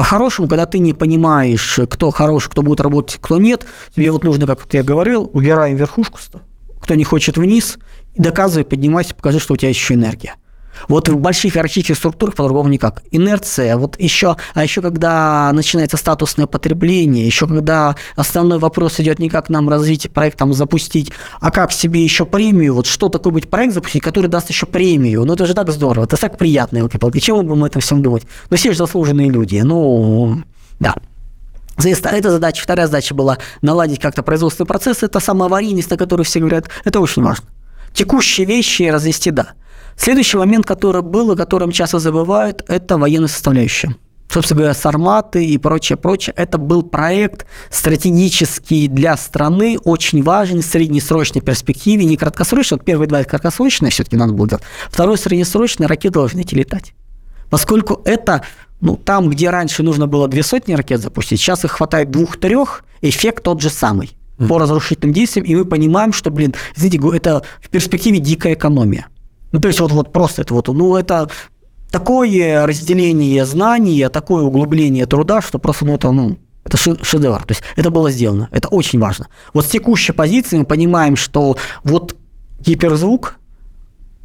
По-хорошему, 0.00 0.48
когда 0.48 0.64
ты 0.64 0.78
не 0.78 0.94
понимаешь, 0.94 1.78
кто 1.90 2.10
хороший, 2.10 2.48
кто 2.48 2.62
будет 2.62 2.80
работать, 2.80 3.18
кто 3.20 3.36
нет, 3.36 3.66
тебе 3.94 4.10
вот 4.10 4.24
нужно, 4.24 4.46
как 4.46 4.66
я 4.72 4.82
говорил, 4.82 5.28
убираем 5.34 5.76
верхушку, 5.76 6.18
кто 6.80 6.94
не 6.94 7.04
хочет 7.04 7.36
вниз, 7.36 7.76
доказывай, 8.16 8.64
поднимайся, 8.64 9.14
покажи, 9.14 9.38
что 9.38 9.52
у 9.52 9.56
тебя 9.58 9.68
еще 9.68 9.92
энергия. 9.92 10.36
Вот 10.88 11.08
в 11.08 11.16
больших 11.18 11.56
иерархических 11.56 11.96
структурах 11.96 12.34
по-другому 12.34 12.68
никак. 12.68 13.02
Инерция, 13.10 13.76
вот 13.76 13.98
еще, 14.00 14.36
а 14.54 14.62
еще 14.62 14.80
когда 14.82 15.50
начинается 15.52 15.96
статусное 15.96 16.46
потребление, 16.46 17.26
еще 17.26 17.46
когда 17.46 17.96
основной 18.16 18.58
вопрос 18.58 18.98
идет 19.00 19.18
не 19.18 19.28
как 19.28 19.50
нам 19.50 19.68
развить 19.68 20.10
проект, 20.10 20.38
там 20.38 20.52
запустить, 20.52 21.12
а 21.40 21.50
как 21.50 21.72
себе 21.72 22.02
еще 22.02 22.24
премию, 22.24 22.74
вот 22.74 22.86
что 22.86 23.08
такое 23.08 23.32
быть 23.32 23.50
проект 23.50 23.74
запустить, 23.74 24.02
который 24.02 24.28
даст 24.28 24.48
еще 24.48 24.66
премию, 24.66 25.24
ну 25.24 25.34
это 25.34 25.46
же 25.46 25.54
так 25.54 25.70
здорово, 25.70 26.04
это 26.04 26.16
так 26.16 26.38
приятно, 26.38 26.78
елки-палки, 26.78 27.18
чего 27.18 27.42
будем 27.42 27.64
этом 27.64 27.82
всем 27.82 28.02
думать? 28.02 28.22
Ну 28.48 28.56
все 28.56 28.72
же 28.72 28.78
заслуженные 28.78 29.30
люди, 29.30 29.58
ну, 29.58 30.42
да. 30.78 30.94
Эта 31.82 32.30
задача, 32.30 32.62
вторая 32.62 32.86
задача 32.86 33.14
была 33.14 33.38
наладить 33.62 34.00
как-то 34.00 34.22
производственный 34.22 34.66
процесс, 34.66 35.02
это 35.02 35.18
самоаварийность, 35.18 35.90
на 35.90 35.96
которую 35.96 36.26
все 36.26 36.40
говорят, 36.40 36.68
это 36.84 37.00
очень 37.00 37.22
важно. 37.22 37.46
Текущие 37.94 38.46
вещи 38.46 38.82
развести, 38.84 39.30
да. 39.30 39.52
Следующий 40.00 40.38
момент, 40.38 40.64
который 40.64 41.02
был, 41.02 41.30
о 41.30 41.36
котором 41.36 41.72
часто 41.72 41.98
забывают, 41.98 42.64
это 42.68 42.96
военная 42.96 43.28
составляющая. 43.28 43.94
Собственно 44.30 44.60
говоря, 44.60 44.74
Сарматы 44.74 45.44
и 45.44 45.58
прочее, 45.58 45.98
прочее. 45.98 46.32
Это 46.38 46.56
был 46.56 46.82
проект 46.82 47.44
стратегический 47.70 48.88
для 48.88 49.14
страны, 49.18 49.76
очень 49.84 50.22
важный 50.22 50.62
в 50.62 50.64
среднесрочной 50.64 51.42
перспективе, 51.42 52.06
не 52.06 52.16
краткосрочный. 52.16 52.78
Вот 52.78 52.84
первые 52.86 53.08
два 53.08 53.22
краткосрочные 53.24 53.90
все-таки 53.90 54.16
надо 54.16 54.32
было 54.32 54.48
делать. 54.48 54.64
Второй 54.88 55.18
среднесрочный 55.18 55.86
ракеты 55.86 56.14
должны 56.14 56.40
идти 56.40 56.56
летать. 56.56 56.94
Поскольку 57.50 58.00
это 58.06 58.42
ну, 58.80 58.96
там, 58.96 59.28
где 59.28 59.50
раньше 59.50 59.82
нужно 59.82 60.06
было 60.06 60.28
две 60.28 60.42
сотни 60.42 60.72
ракет 60.72 61.02
запустить, 61.02 61.40
сейчас 61.40 61.66
их 61.66 61.72
хватает 61.72 62.10
двух-трех, 62.10 62.84
эффект 63.02 63.44
тот 63.44 63.60
же 63.60 63.68
самый 63.68 64.12
по 64.48 64.58
разрушительным 64.58 65.12
действиям, 65.12 65.44
и 65.44 65.54
мы 65.54 65.66
понимаем, 65.66 66.14
что, 66.14 66.30
блин, 66.30 66.54
извините, 66.74 67.06
это 67.14 67.42
в 67.60 67.68
перспективе 67.68 68.18
дикая 68.18 68.54
экономия. 68.54 69.08
Ну, 69.52 69.60
то 69.60 69.68
есть 69.68 69.80
вот, 69.80 69.92
вот 69.92 70.12
просто 70.12 70.42
это 70.42 70.54
вот, 70.54 70.68
ну, 70.68 70.96
это 70.96 71.28
такое 71.90 72.66
разделение 72.66 73.44
знаний, 73.44 74.08
такое 74.08 74.44
углубление 74.44 75.06
труда, 75.06 75.42
что 75.42 75.58
просто, 75.58 75.84
ну, 75.84 75.94
это, 75.94 76.12
ну, 76.12 76.38
это 76.64 76.76
шедевр. 76.76 77.42
То 77.42 77.52
есть 77.52 77.62
это 77.76 77.90
было 77.90 78.10
сделано. 78.10 78.48
Это 78.52 78.68
очень 78.68 79.00
важно. 79.00 79.28
Вот 79.52 79.64
с 79.66 79.68
текущей 79.68 80.12
позиции 80.12 80.58
мы 80.58 80.64
понимаем, 80.64 81.16
что 81.16 81.56
вот 81.82 82.16
гиперзвук 82.60 83.38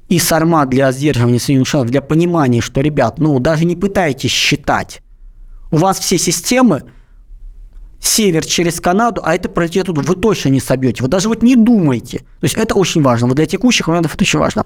и 0.09 0.19
сарма 0.19 0.65
для 0.65 0.91
сдерживания 0.91 1.39
соединенных 1.39 1.89
для 1.89 2.01
понимания, 2.01 2.61
что, 2.61 2.81
ребят, 2.81 3.17
ну, 3.17 3.39
даже 3.39 3.65
не 3.65 3.75
пытайтесь 3.75 4.31
считать. 4.31 5.01
У 5.71 5.77
вас 5.77 5.99
все 5.99 6.17
системы 6.17 6.83
север 7.99 8.45
через 8.45 8.79
Канаду, 8.79 9.21
а 9.23 9.33
это 9.33 9.49
пройдет 9.49 9.89
вы 9.89 10.15
точно 10.15 10.49
не 10.49 10.59
собьете. 10.59 11.01
Вы 11.01 11.09
даже 11.09 11.27
вот 11.27 11.41
не 11.41 11.55
думайте. 11.55 12.19
То 12.19 12.43
есть 12.43 12.55
это 12.55 12.75
очень 12.75 13.01
важно. 13.01 13.27
Вот 13.27 13.35
для 13.35 13.47
текущих 13.47 13.87
моментов 13.87 14.13
это 14.13 14.23
очень 14.23 14.39
важно. 14.39 14.65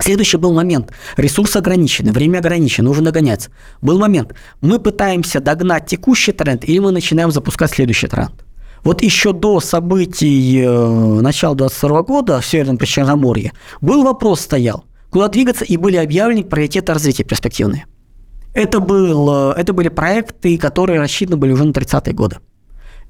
Следующий 0.00 0.38
был 0.38 0.52
момент. 0.52 0.92
Ресурс 1.16 1.56
ограничен, 1.56 2.10
время 2.10 2.38
ограничено, 2.38 2.88
нужно 2.88 3.04
догоняться. 3.04 3.50
Был 3.82 3.98
момент. 3.98 4.34
Мы 4.60 4.78
пытаемся 4.78 5.40
догнать 5.40 5.86
текущий 5.86 6.32
тренд 6.32 6.64
или 6.64 6.78
мы 6.78 6.90
начинаем 6.90 7.30
запускать 7.30 7.70
следующий 7.70 8.06
тренд. 8.06 8.32
Вот 8.82 9.02
еще 9.02 9.32
до 9.32 9.60
событий 9.60 10.62
э, 10.62 11.20
начала 11.20 11.54
22 11.54 12.02
года 12.02 12.40
в 12.40 12.46
Северном 12.46 12.78
Причерноморье 12.78 13.52
был 13.82 14.02
вопрос 14.04 14.40
стоял, 14.40 14.84
куда 15.10 15.28
двигаться, 15.28 15.66
и 15.66 15.76
были 15.76 15.96
объявлены 15.96 16.44
приоритеты 16.44 16.94
развития 16.94 17.24
перспективные. 17.24 17.84
Это, 18.54 18.80
был, 18.80 19.52
э, 19.52 19.54
это 19.58 19.74
были 19.74 19.88
проекты, 19.88 20.56
которые 20.56 20.98
рассчитаны 20.98 21.36
были 21.36 21.52
уже 21.52 21.64
на 21.64 21.72
30-е 21.72 22.14
годы. 22.14 22.38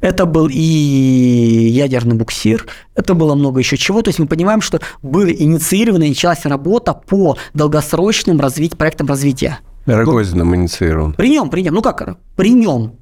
Это 0.01 0.25
был 0.25 0.49
и 0.49 0.59
ядерный 0.59 2.17
буксир, 2.17 2.67
это 2.95 3.15
было 3.15 3.35
много 3.35 3.61
еще 3.61 3.77
чего. 3.77 4.01
То 4.03 4.09
есть 4.09 4.19
мы 4.19 4.27
понимаем, 4.27 4.61
что 4.63 4.81
были 5.03 5.35
инициированы, 5.39 6.09
началась 6.09 6.45
работа 6.45 6.95
по 6.95 7.37
долгосрочным 7.53 8.41
развить, 8.41 8.79
проектам 8.79 9.07
развития. 9.07 9.59
Рогозиным 9.87 10.55
инициирован. 10.55 11.15
При 11.15 11.31
нем, 11.31 11.51
при 11.51 11.63
нем. 11.63 11.75
Ну 11.75 11.83
как, 11.83 12.19
при 12.37 12.51
нем. 12.53 12.97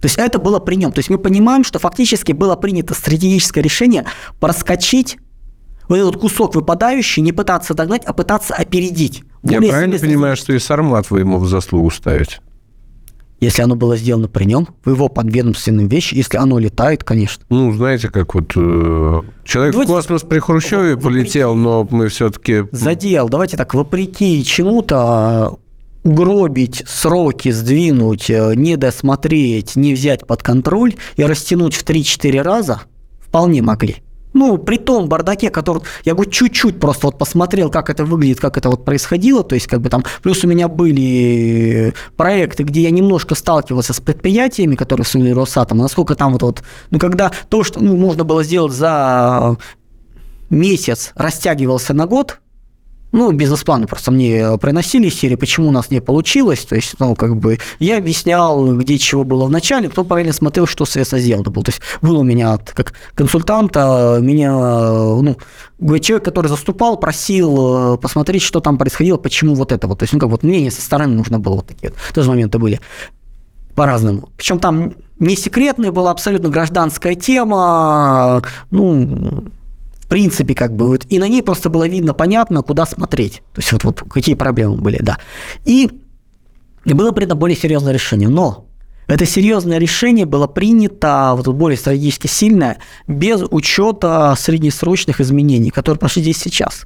То 0.00 0.06
есть 0.06 0.18
это 0.18 0.38
было 0.38 0.58
при 0.60 0.76
нем. 0.76 0.92
То 0.92 0.98
есть 0.98 1.10
мы 1.10 1.18
понимаем, 1.18 1.64
что 1.64 1.78
фактически 1.78 2.32
было 2.32 2.56
принято 2.56 2.94
стратегическое 2.94 3.62
решение 3.62 4.04
проскочить 4.38 5.16
вот 5.88 5.96
этот 5.96 6.16
кусок 6.16 6.54
выпадающий, 6.54 7.22
не 7.22 7.32
пытаться 7.32 7.74
догнать, 7.74 8.04
а 8.04 8.12
пытаться 8.12 8.54
опередить. 8.54 9.22
Я 9.42 9.60
правильно 9.60 9.98
понимаю, 9.98 10.36
что 10.36 10.52
и 10.52 10.58
Сармат 10.58 11.10
вы 11.10 11.20
ему 11.20 11.38
в 11.38 11.48
заслугу 11.48 11.90
ставите? 11.90 12.38
Если 13.40 13.62
оно 13.62 13.76
было 13.76 13.96
сделано 13.96 14.28
при 14.28 14.44
нем, 14.44 14.68
в 14.84 14.90
его 14.90 15.08
подведомственном 15.08 15.88
вещи, 15.88 16.14
если 16.14 16.36
оно 16.38 16.58
летает, 16.58 17.04
конечно. 17.04 17.44
Ну, 17.50 17.72
знаете, 17.72 18.08
как 18.08 18.34
вот 18.34 18.52
э, 18.56 19.22
человек 19.44 19.72
давайте... 19.72 19.92
в 19.92 19.96
космос 19.96 20.22
при 20.22 20.38
Хрущеве 20.38 20.96
полетел, 20.96 21.54
но 21.54 21.86
мы 21.90 22.08
все-таки... 22.08 22.64
Задел. 22.72 23.28
Давайте 23.28 23.56
так, 23.56 23.74
вопреки 23.74 24.42
чему-то 24.44 24.96
а, 24.96 25.54
угробить 26.04 26.84
сроки, 26.86 27.50
сдвинуть, 27.50 28.30
э, 28.30 28.54
не 28.54 28.76
досмотреть, 28.76 29.76
не 29.76 29.94
взять 29.94 30.26
под 30.26 30.42
контроль 30.42 30.94
и 31.16 31.24
растянуть 31.24 31.74
в 31.74 31.84
3-4 31.84 32.40
раза 32.40 32.82
вполне 33.20 33.62
могли. 33.62 33.96
Ну, 34.34 34.58
при 34.58 34.76
том 34.76 35.08
бардаке, 35.08 35.48
который, 35.50 35.82
я 36.04 36.14
говорю, 36.14 36.30
чуть-чуть 36.30 36.80
просто 36.80 37.06
вот 37.06 37.18
посмотрел, 37.18 37.70
как 37.70 37.88
это 37.88 38.04
выглядит, 38.04 38.40
как 38.40 38.58
это 38.58 38.68
вот 38.68 38.84
происходило, 38.84 39.44
то 39.44 39.54
есть 39.54 39.68
как 39.68 39.80
бы 39.80 39.88
там, 39.88 40.04
плюс 40.22 40.44
у 40.44 40.48
меня 40.48 40.68
были 40.68 41.94
проекты, 42.16 42.64
где 42.64 42.82
я 42.82 42.90
немножко 42.90 43.34
сталкивался 43.34 43.92
с 43.92 44.00
предприятиями, 44.00 44.74
которые 44.74 45.04
в 45.04 45.36
Росатом, 45.36 45.78
насколько 45.78 46.16
там 46.16 46.32
вот, 46.32 46.42
вот, 46.42 46.62
ну, 46.90 46.98
когда 46.98 47.30
то, 47.48 47.62
что 47.62 47.80
ну, 47.80 47.96
можно 47.96 48.24
было 48.24 48.42
сделать 48.42 48.72
за 48.72 49.56
месяц, 50.50 51.12
растягивался 51.14 51.94
на 51.94 52.06
год, 52.06 52.40
ну, 53.14 53.30
бизнес-планы 53.30 53.86
просто 53.86 54.10
мне 54.10 54.58
приносили 54.58 55.08
серии, 55.08 55.36
почему 55.36 55.68
у 55.68 55.70
нас 55.70 55.88
не 55.90 56.00
получилось. 56.00 56.64
То 56.64 56.74
есть, 56.74 56.96
ну, 56.98 57.14
как 57.14 57.36
бы 57.36 57.58
я 57.78 57.98
объяснял, 57.98 58.76
где 58.76 58.98
чего 58.98 59.22
было 59.22 59.44
в 59.44 59.50
начале, 59.50 59.88
потом 59.88 60.06
параллельно 60.06 60.32
смотрел, 60.32 60.66
что 60.66 60.84
средства 60.84 61.20
сделано 61.20 61.48
было. 61.50 61.64
То 61.64 61.70
есть 61.70 61.80
был 62.02 62.18
у 62.18 62.24
меня 62.24 62.58
как 62.74 62.92
консультанта, 63.14 64.18
меня, 64.20 64.52
ну, 64.52 65.36
человек, 66.00 66.24
который 66.24 66.48
заступал, 66.48 66.96
просил 66.98 67.94
э, 67.94 67.98
посмотреть, 67.98 68.42
что 68.42 68.58
там 68.58 68.78
происходило, 68.78 69.16
почему 69.16 69.54
вот 69.54 69.70
это 69.70 69.86
вот. 69.86 70.00
То 70.00 70.02
есть, 70.02 70.12
ну, 70.12 70.18
как 70.18 70.30
вот 70.30 70.42
мнение 70.42 70.72
со 70.72 70.82
стороны 70.82 71.14
нужно 71.14 71.38
было 71.38 71.54
вот 71.54 71.68
такие 71.68 71.90
вот. 71.90 72.14
Тоже 72.14 72.28
моменты 72.28 72.58
были 72.58 72.80
по-разному. 73.76 74.30
Причем 74.36 74.58
там 74.58 74.94
не 75.20 75.36
секретная 75.36 75.92
была 75.92 76.10
абсолютно 76.10 76.48
гражданская 76.48 77.14
тема, 77.14 78.42
ну, 78.72 79.44
в 80.04 80.06
принципе, 80.06 80.54
как 80.54 80.76
бы, 80.76 80.86
вот, 80.86 81.06
и 81.08 81.18
на 81.18 81.28
ней 81.28 81.42
просто 81.42 81.70
было 81.70 81.88
видно, 81.88 82.12
понятно, 82.12 82.62
куда 82.62 82.84
смотреть. 82.84 83.42
То 83.54 83.60
есть, 83.60 83.72
вот, 83.72 83.84
вот 83.84 84.02
какие 84.10 84.34
проблемы 84.34 84.76
были, 84.76 84.98
да. 85.00 85.18
И, 85.64 85.90
было 86.84 87.12
принято 87.12 87.34
более 87.34 87.56
серьезное 87.56 87.94
решение. 87.94 88.28
Но 88.28 88.66
это 89.06 89.24
серьезное 89.24 89.78
решение 89.78 90.26
было 90.26 90.46
принято, 90.46 91.32
вот 91.34 91.48
более 91.48 91.78
стратегически 91.78 92.26
сильное, 92.26 92.76
без 93.06 93.42
учета 93.50 94.34
среднесрочных 94.38 95.22
изменений, 95.22 95.70
которые 95.70 95.98
прошли 95.98 96.22
здесь 96.22 96.38
сейчас. 96.38 96.84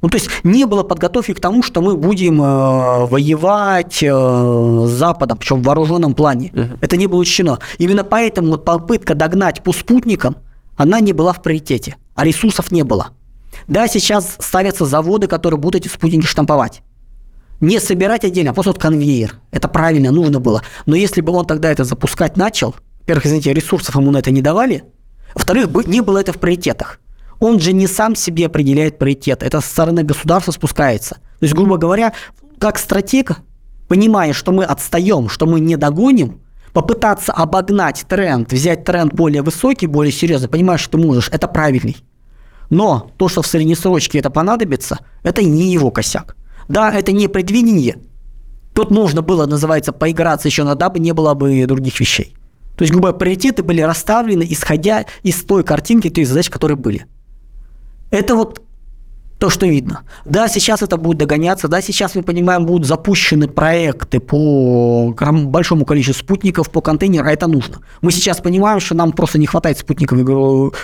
Ну, 0.00 0.08
то 0.08 0.16
есть 0.16 0.30
не 0.42 0.64
было 0.64 0.84
подготовки 0.84 1.34
к 1.34 1.40
тому, 1.40 1.62
что 1.62 1.82
мы 1.82 1.96
будем 1.96 2.40
э, 2.40 3.06
воевать 3.06 4.02
э, 4.02 4.06
с 4.06 4.90
Западом, 4.90 5.36
причем 5.36 5.60
в 5.60 5.64
вооруженном 5.64 6.14
плане. 6.14 6.50
Uh-huh. 6.54 6.78
Это 6.80 6.96
не 6.96 7.08
было 7.08 7.18
учтено. 7.18 7.58
Именно 7.78 8.04
поэтому 8.04 8.52
вот 8.52 8.64
попытка 8.64 9.14
догнать 9.14 9.62
по 9.62 9.72
спутникам, 9.72 10.36
она 10.76 11.00
не 11.00 11.12
была 11.12 11.32
в 11.32 11.42
приоритете 11.42 11.96
а 12.18 12.24
ресурсов 12.24 12.72
не 12.72 12.82
было. 12.82 13.10
Да, 13.68 13.86
сейчас 13.86 14.36
ставятся 14.40 14.84
заводы, 14.86 15.28
которые 15.28 15.60
будут 15.60 15.82
эти 15.82 15.88
спутники 15.88 16.26
штамповать. 16.26 16.82
Не 17.60 17.78
собирать 17.78 18.24
отдельно, 18.24 18.50
а 18.50 18.54
просто 18.54 18.72
вот 18.72 18.80
конвейер. 18.82 19.36
Это 19.52 19.68
правильно, 19.68 20.10
нужно 20.10 20.40
было. 20.40 20.62
Но 20.84 20.96
если 20.96 21.20
бы 21.20 21.32
он 21.32 21.46
тогда 21.46 21.70
это 21.70 21.84
запускать 21.84 22.36
начал, 22.36 22.74
во-первых, 23.00 23.26
извините, 23.26 23.52
ресурсов 23.52 23.94
ему 23.94 24.10
на 24.10 24.18
это 24.18 24.32
не 24.32 24.42
давали, 24.42 24.82
во-вторых, 25.32 25.68
не 25.86 26.00
было 26.00 26.18
это 26.18 26.32
в 26.32 26.38
приоритетах. 26.38 26.98
Он 27.38 27.60
же 27.60 27.72
не 27.72 27.86
сам 27.86 28.16
себе 28.16 28.46
определяет 28.46 28.98
приоритет, 28.98 29.44
это 29.44 29.60
со 29.60 29.68
стороны 29.68 30.02
государства 30.02 30.50
спускается. 30.50 31.14
То 31.38 31.44
есть, 31.44 31.54
грубо 31.54 31.76
говоря, 31.76 32.14
как 32.58 32.78
стратег, 32.78 33.36
понимая, 33.86 34.32
что 34.32 34.50
мы 34.50 34.64
отстаем, 34.64 35.28
что 35.28 35.46
мы 35.46 35.60
не 35.60 35.76
догоним, 35.76 36.40
попытаться 36.72 37.32
обогнать 37.32 38.04
тренд, 38.08 38.52
взять 38.52 38.84
тренд 38.84 39.14
более 39.14 39.42
высокий, 39.42 39.86
более 39.86 40.12
серьезный, 40.12 40.48
понимаешь, 40.48 40.80
что 40.80 40.98
ты 40.98 41.04
можешь, 41.04 41.28
это 41.32 41.46
правильный. 41.46 41.96
Но 42.70 43.10
то, 43.16 43.28
что 43.28 43.42
в 43.42 43.46
среднесрочке 43.46 44.18
это 44.18 44.30
понадобится, 44.30 44.98
это 45.22 45.42
не 45.42 45.72
его 45.72 45.90
косяк. 45.90 46.36
Да, 46.68 46.92
это 46.92 47.12
не 47.12 47.28
предвидение. 47.28 47.96
Тут 48.74 48.90
нужно 48.90 49.22
было, 49.22 49.46
называется, 49.46 49.92
поиграться 49.92 50.48
еще, 50.48 50.64
но 50.64 50.74
дабы 50.74 50.98
не 50.98 51.12
было 51.12 51.34
бы 51.34 51.64
других 51.66 51.98
вещей. 51.98 52.36
То 52.76 52.82
есть, 52.82 52.92
грубо 52.92 53.12
приоритеты 53.12 53.62
были 53.62 53.80
расставлены, 53.80 54.46
исходя 54.48 55.06
из 55.22 55.42
той 55.42 55.64
картинки, 55.64 56.10
той 56.10 56.24
задач, 56.24 56.48
которые 56.48 56.76
были. 56.76 57.06
Это 58.10 58.36
вот 58.36 58.62
то, 59.38 59.50
что 59.50 59.66
видно. 59.66 60.02
Да, 60.24 60.48
сейчас 60.48 60.82
это 60.82 60.96
будет 60.96 61.18
догоняться, 61.18 61.68
да, 61.68 61.80
сейчас, 61.80 62.14
мы 62.14 62.22
понимаем, 62.22 62.66
будут 62.66 62.86
запущены 62.86 63.48
проекты 63.48 64.18
по 64.20 65.14
большому 65.44 65.84
количеству 65.84 66.24
спутников, 66.24 66.70
по 66.70 66.80
контейнеру, 66.80 67.26
а 67.26 67.30
это 67.30 67.46
нужно. 67.46 67.78
Мы 68.02 68.10
сейчас 68.10 68.40
понимаем, 68.40 68.80
что 68.80 68.94
нам 68.94 69.12
просто 69.12 69.38
не 69.38 69.46
хватает 69.46 69.78
спутниковой 69.78 70.24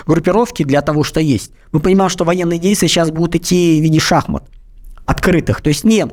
группировки 0.07 0.63
для 0.63 0.83
того, 0.83 1.03
что 1.03 1.21
есть. 1.21 1.53
Мы 1.73 1.81
понимаем, 1.81 2.11
что 2.11 2.25
военные 2.25 2.59
действия 2.59 2.89
сейчас 2.89 3.11
будут 3.11 3.35
идти 3.35 3.81
в 3.81 3.83
виде 3.83 3.99
шахмат 3.99 4.45
открытых. 5.07 5.61
То 5.61 5.69
есть 5.69 5.85
не 5.85 6.07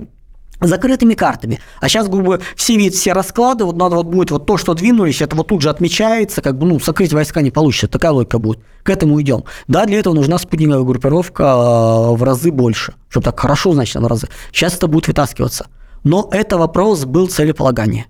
закрытыми 0.61 1.13
картами. 1.15 1.59
А 1.79 1.89
сейчас, 1.89 2.07
грубо 2.07 2.39
все 2.55 2.77
видят 2.77 2.93
все 2.93 3.13
расклады, 3.13 3.65
вот 3.65 3.75
надо 3.75 3.95
вот 3.95 4.07
будет 4.07 4.31
вот 4.31 4.45
то, 4.45 4.57
что 4.57 4.73
двинулись, 4.73 5.21
это 5.21 5.35
вот 5.35 5.47
тут 5.47 5.61
же 5.61 5.69
отмечается, 5.69 6.41
как 6.41 6.57
бы, 6.57 6.65
ну, 6.65 6.79
сокрыть 6.79 7.13
войска 7.13 7.41
не 7.41 7.51
получится, 7.51 7.87
такая 7.87 8.11
логика 8.11 8.39
будет. 8.39 8.59
К 8.83 8.89
этому 8.89 9.21
идем. 9.21 9.43
Да, 9.67 9.85
для 9.85 9.99
этого 9.99 10.13
нужна 10.13 10.37
спутниковая 10.37 10.83
группировка 10.83 11.43
а, 11.47 12.11
в 12.11 12.23
разы 12.23 12.51
больше, 12.51 12.93
чтобы 13.09 13.25
так 13.25 13.39
хорошо, 13.39 13.73
значит, 13.73 14.01
в 14.01 14.07
разы. 14.07 14.27
Сейчас 14.51 14.75
это 14.75 14.87
будет 14.87 15.07
вытаскиваться. 15.07 15.67
Но 16.03 16.29
это 16.31 16.57
вопрос 16.57 17.05
был 17.05 17.27
целеполагания. 17.27 18.07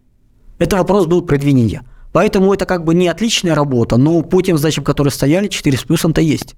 Это 0.60 0.78
вопрос 0.78 1.08
был 1.08 1.22
предвинения. 1.22 1.84
Поэтому 2.14 2.54
это 2.54 2.66
как 2.66 2.84
бы 2.84 2.94
не 2.94 3.08
отличная 3.08 3.56
работа, 3.56 3.98
но 3.98 4.22
по 4.22 4.42
тем 4.42 4.58
задачам, 4.58 4.84
которые 4.84 5.12
стояли, 5.12 5.48
4 5.48 5.78
с 5.78 5.84
плюсом-то 5.84 6.22
есть. 6.22 6.56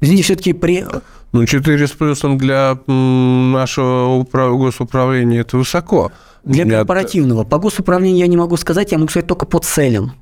Извините, 0.00 0.24
все-таки 0.24 0.52
при... 0.52 0.84
Ну, 1.32 1.46
4 1.46 1.86
с 1.86 1.90
плюсом 1.92 2.38
для 2.38 2.78
нашего 2.86 4.14
управ... 4.14 4.56
госуправления 4.56 5.40
это 5.40 5.56
высоко. 5.56 6.12
Для 6.44 6.64
корпоративного. 6.64 7.44
По 7.44 7.58
госуправлению 7.58 8.18
я 8.18 8.26
не 8.26 8.36
могу 8.36 8.56
сказать, 8.56 8.92
я 8.92 8.98
могу 8.98 9.10
сказать 9.10 9.26
только 9.26 9.46
по 9.46 9.58
целям. 9.58 10.12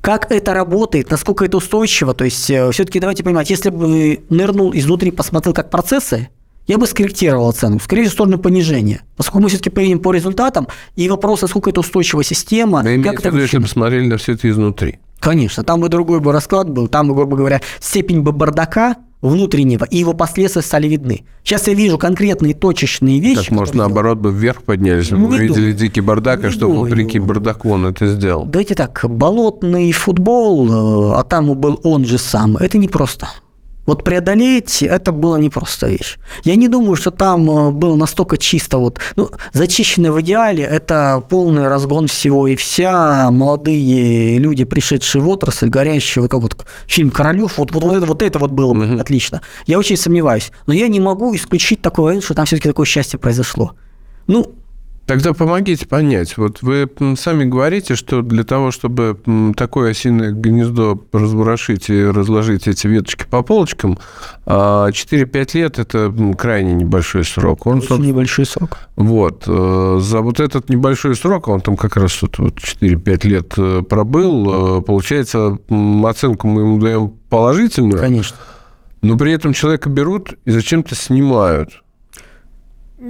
Как 0.00 0.30
это 0.30 0.54
работает, 0.54 1.10
насколько 1.10 1.44
это 1.44 1.56
устойчиво, 1.56 2.14
то 2.14 2.24
есть 2.24 2.48
э, 2.50 2.70
все-таки 2.70 3.00
давайте 3.00 3.24
понимать, 3.24 3.50
если 3.50 3.70
бы 3.70 4.20
нырнул 4.28 4.72
изнутри, 4.74 5.10
посмотрел 5.10 5.52
как 5.54 5.70
процессы, 5.70 6.28
я 6.66 6.78
бы 6.78 6.86
скорректировал 6.86 7.48
оценку, 7.48 7.82
скорее 7.82 8.02
всего, 8.02 8.10
в 8.10 8.14
сторону 8.14 8.38
понижения. 8.38 9.02
Поскольку 9.16 9.42
мы 9.42 9.48
все-таки 9.48 9.70
поедем 9.70 10.00
по 10.00 10.12
результатам, 10.12 10.68
и 10.96 11.08
вопрос, 11.08 11.42
насколько 11.42 11.70
это 11.70 11.80
устойчивая 11.80 12.24
система, 12.24 12.82
да, 12.82 12.96
как 13.02 13.24
это... 13.24 13.36
Если 13.36 13.58
бы 13.58 13.68
смотрели 13.68 14.06
на 14.06 14.16
все 14.16 14.32
это 14.32 14.48
изнутри. 14.50 14.98
Конечно, 15.20 15.64
там 15.64 15.80
бы 15.80 15.88
другой 15.88 16.20
бы 16.20 16.32
расклад 16.32 16.68
был, 16.68 16.88
там 16.88 17.08
бы, 17.08 17.14
грубо 17.14 17.36
говоря, 17.36 17.60
степень 17.80 18.20
бы 18.20 18.32
бардака 18.32 18.96
внутреннего, 19.22 19.84
и 19.84 19.96
его 19.96 20.12
последствия 20.12 20.62
стали 20.62 20.88
видны. 20.88 21.24
Сейчас 21.42 21.66
я 21.68 21.74
вижу 21.74 21.98
конкретные 21.98 22.54
точечные 22.54 23.18
вещи. 23.18 23.44
Так, 23.44 23.50
может, 23.50 23.74
наоборот, 23.74 24.18
бы 24.18 24.30
вверх 24.30 24.62
поднялись, 24.62 25.10
мы 25.10 25.28
увидели 25.28 25.72
дикий 25.72 26.00
бардак, 26.00 26.44
а 26.44 26.50
что 26.50 26.70
вопреки 26.70 27.18
бардаку 27.18 27.70
он 27.70 27.86
это 27.86 28.06
сделал? 28.08 28.44
Давайте 28.44 28.74
так, 28.74 29.04
болотный 29.08 29.90
футбол, 29.92 31.12
э, 31.12 31.18
а 31.18 31.24
там 31.24 31.54
был 31.58 31.80
он 31.82 32.04
же 32.04 32.18
сам, 32.18 32.56
это 32.56 32.78
непросто. 32.78 33.28
Вот 33.86 34.04
преодолеть 34.04 34.82
это 34.82 35.12
было 35.12 35.36
непростая 35.36 35.92
вещь. 35.92 36.18
Я 36.44 36.56
не 36.56 36.68
думаю, 36.68 36.96
что 36.96 37.10
там 37.10 37.50
э, 37.50 37.70
было 37.70 37.96
настолько 37.96 38.36
чисто. 38.36 38.78
Вот, 38.78 38.98
ну, 39.14 39.30
зачищенное 39.52 40.12
в 40.12 40.20
идеале– 40.20 40.64
это 40.70 41.22
полный 41.28 41.68
разгон 41.68 42.08
всего 42.08 42.48
и 42.48 42.56
вся. 42.56 43.30
Молодые 43.30 44.38
люди, 44.38 44.64
пришедшие 44.64 45.22
в 45.22 45.28
отрасль, 45.28 45.68
горящие, 45.68 46.22
вот 46.22 46.30
как 46.30 46.40
вот 46.40 46.66
фильм 46.86 47.10
«Королев», 47.10 47.58
вот, 47.58 47.72
вот, 47.72 47.84
вот, 47.84 47.96
это, 47.96 48.06
вот 48.06 48.22
это 48.22 48.38
вот 48.38 48.50
было 48.50 48.74
бы 48.74 49.00
отлично. 49.00 49.40
Я 49.66 49.78
очень 49.78 49.96
сомневаюсь. 49.96 50.50
Но 50.66 50.74
я 50.74 50.88
не 50.88 51.00
могу 51.00 51.34
исключить 51.34 51.80
такое, 51.80 52.20
что 52.20 52.34
там 52.34 52.46
все-таки 52.46 52.68
такое 52.68 52.86
счастье 52.86 53.18
произошло. 53.18 53.72
Ну, 54.26 54.52
Тогда 55.06 55.32
помогите 55.32 55.86
понять. 55.86 56.36
Вот 56.36 56.62
вы 56.62 56.90
сами 57.16 57.44
говорите, 57.44 57.94
что 57.94 58.22
для 58.22 58.42
того, 58.42 58.72
чтобы 58.72 59.16
такое 59.56 59.92
осиное 59.92 60.32
гнездо 60.32 61.00
разворошить 61.12 61.88
и 61.90 62.04
разложить 62.04 62.66
эти 62.66 62.88
веточки 62.88 63.24
по 63.30 63.42
полочкам, 63.42 63.98
4-5 64.46 64.46
а, 64.46 65.58
лет– 65.58 65.78
это 65.78 66.12
крайне 66.36 66.74
небольшой 66.74 67.24
срок. 67.24 67.66
Он, 67.66 67.78
Очень 67.78 68.06
небольшой 68.06 68.46
срок. 68.46 68.78
Вот. 68.96 69.44
Э, 69.46 69.98
за 70.02 70.22
вот 70.22 70.40
этот 70.40 70.68
небольшой 70.70 71.14
срок, 71.14 71.46
он 71.46 71.60
там 71.60 71.76
как 71.76 71.96
раз 71.96 72.20
вот 72.22 72.38
4-5 72.38 73.28
лет 73.28 73.52
э, 73.56 73.82
пробыл, 73.88 74.80
э, 74.80 74.82
получается, 74.82 75.58
оценку 76.04 76.48
мы 76.48 76.62
ему 76.62 76.80
даем 76.80 77.10
положительную. 77.30 78.00
Конечно. 78.00 78.36
Но 79.02 79.16
при 79.16 79.32
этом 79.32 79.52
человека 79.52 79.88
берут 79.88 80.34
и 80.44 80.50
зачем-то 80.50 80.96
снимают– 80.96 81.82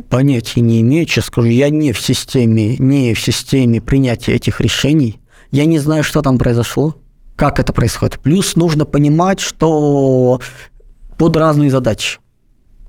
Понятия 0.08 0.60
не 0.60 0.80
имею, 0.80 1.06
честно 1.06 1.28
скажу, 1.28 1.48
я 1.48 1.70
не 1.70 1.92
в 1.92 2.00
системе, 2.00 2.76
не 2.76 3.14
в 3.14 3.20
системе 3.20 3.80
принятия 3.80 4.32
этих 4.32 4.60
решений. 4.60 5.20
Я 5.52 5.64
не 5.64 5.78
знаю, 5.78 6.02
что 6.02 6.22
там 6.22 6.38
произошло, 6.38 6.96
как 7.36 7.60
это 7.60 7.72
происходит. 7.72 8.18
Плюс 8.18 8.56
нужно 8.56 8.84
понимать, 8.84 9.38
что 9.38 10.40
под 11.16 11.36
разные 11.36 11.70
задачи. 11.70 12.18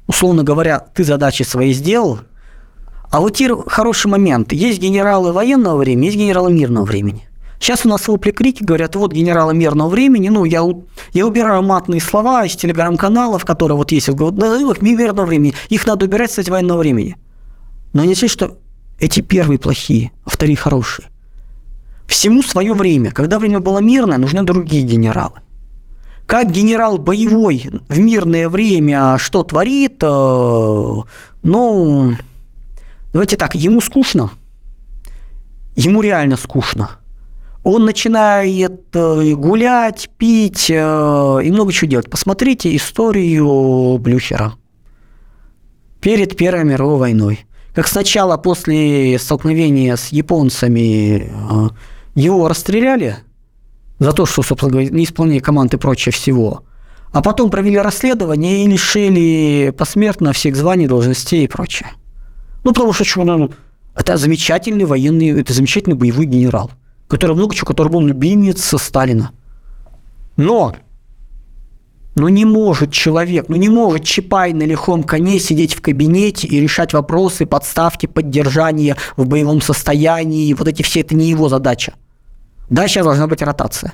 Условно 0.07 0.43
говоря, 0.43 0.79
ты 0.79 1.03
задачи 1.03 1.43
свои 1.43 1.71
сделал, 1.71 2.19
а 3.11 3.19
вот 3.19 3.35
те 3.35 3.55
хороший 3.67 4.07
момент. 4.07 4.51
Есть 4.51 4.79
генералы 4.79 5.31
военного 5.33 5.77
времени, 5.77 6.05
есть 6.05 6.17
генералы 6.17 6.51
мирного 6.51 6.85
времени. 6.85 7.29
Сейчас 7.59 7.85
у 7.85 7.89
нас 7.89 8.07
вопли 8.07 8.31
крики 8.31 8.63
говорят, 8.63 8.95
вот 8.95 9.13
генералы 9.13 9.53
мирного 9.53 9.89
времени, 9.89 10.29
ну, 10.29 10.45
я, 10.45 10.61
я 11.13 11.25
убираю 11.25 11.63
матные 11.63 11.99
слова 11.99 12.45
из 12.45 12.55
телеграм-каналов, 12.55 13.45
которые 13.45 13.77
вот 13.77 13.91
есть, 13.91 14.09
вот, 14.09 14.37
назову 14.37 14.71
их 14.71 14.81
мирного 14.81 15.25
времени, 15.25 15.55
их 15.69 15.85
надо 15.87 16.05
убирать, 16.05 16.29
кстати, 16.29 16.49
военного 16.49 16.79
времени. 16.79 17.17
Но 17.93 18.03
не 18.03 18.13
значит, 18.13 18.31
что 18.31 18.57
эти 18.99 19.21
первые 19.21 19.57
плохие, 19.57 20.11
а 20.23 20.29
вторые 20.29 20.55
хорошие. 20.55 21.07
Всему 22.07 22.41
свое 22.41 22.73
время. 22.73 23.11
Когда 23.11 23.37
время 23.37 23.59
было 23.59 23.79
мирное, 23.79 24.17
нужны 24.17 24.43
другие 24.43 24.83
генералы. 24.83 25.41
Как 26.25 26.51
генерал 26.51 26.97
боевой 26.97 27.69
в 27.87 27.99
мирное 27.99 28.49
время 28.49 29.17
что 29.17 29.43
творит, 29.43 29.97
э, 30.01 30.95
ну, 31.43 32.13
давайте 33.13 33.35
так, 33.35 33.55
ему 33.55 33.81
скучно. 33.81 34.29
Ему 35.75 36.01
реально 36.01 36.37
скучно 36.37 36.91
он 37.67 37.83
начинает 37.83 38.95
э, 38.95 39.33
гулять, 39.33 40.09
пить 40.17 40.67
э, 40.69 41.39
и 41.43 41.51
много 41.51 41.73
чего 41.73 41.91
делать. 41.91 42.09
Посмотрите 42.09 42.73
историю 42.73 43.97
Блюхера 43.97 44.53
перед 45.99 46.37
Первой 46.37 46.63
мировой 46.63 46.97
войной. 46.97 47.45
Как 47.75 47.89
сначала 47.89 48.37
после 48.37 49.19
столкновения 49.19 49.97
с 49.97 50.13
японцами 50.13 51.29
э, 51.29 51.69
его 52.15 52.47
расстреляли 52.47 53.17
за 53.99 54.13
то, 54.13 54.25
что, 54.25 54.43
собственно 54.43 54.71
говоря, 54.71 54.89
не 54.89 55.03
исполнение 55.03 55.41
команд 55.41 55.73
и 55.73 55.77
прочее 55.77 56.13
всего, 56.13 56.63
а 57.11 57.21
потом 57.21 57.49
провели 57.49 57.77
расследование 57.77 58.63
и 58.63 58.67
лишили 58.67 59.73
посмертно 59.77 60.31
всех 60.31 60.55
званий, 60.55 60.87
должностей 60.87 61.43
и 61.43 61.49
прочее. 61.49 61.89
Ну, 62.63 62.71
потому 62.71 62.93
что, 62.93 63.03
что 63.03 63.25
ну, 63.25 63.51
это 63.93 64.15
замечательный 64.15 64.85
военный, 64.85 65.41
это 65.41 65.51
замечательный 65.51 65.95
боевой 65.95 66.27
генерал– 66.27 66.71
который 67.07 67.35
много 67.35 67.55
чего, 67.55 67.67
который 67.67 67.89
был 67.89 68.01
любимец 68.01 68.73
Сталина. 68.81 69.31
Но 70.35 70.75
ну 72.15 72.29
не 72.29 72.45
может 72.45 72.91
человек, 72.91 73.45
ну 73.47 73.55
не 73.57 73.69
может 73.69 74.03
Чапай 74.03 74.51
на 74.51 74.63
лихом 74.63 75.03
коне 75.03 75.39
сидеть 75.39 75.75
в 75.75 75.81
кабинете 75.81 76.47
и 76.47 76.59
решать 76.59 76.93
вопросы 76.93 77.45
подставки, 77.45 78.07
поддержания 78.07 78.97
в 79.17 79.27
боевом 79.27 79.61
состоянии. 79.61 80.53
Вот 80.53 80.67
эти 80.67 80.81
все, 80.81 81.01
это 81.01 81.13
не 81.13 81.29
его 81.29 81.47
задача. 81.47 81.93
Да, 82.69 82.87
сейчас 82.87 83.05
должна 83.05 83.27
быть 83.27 83.41
ротация. 83.43 83.93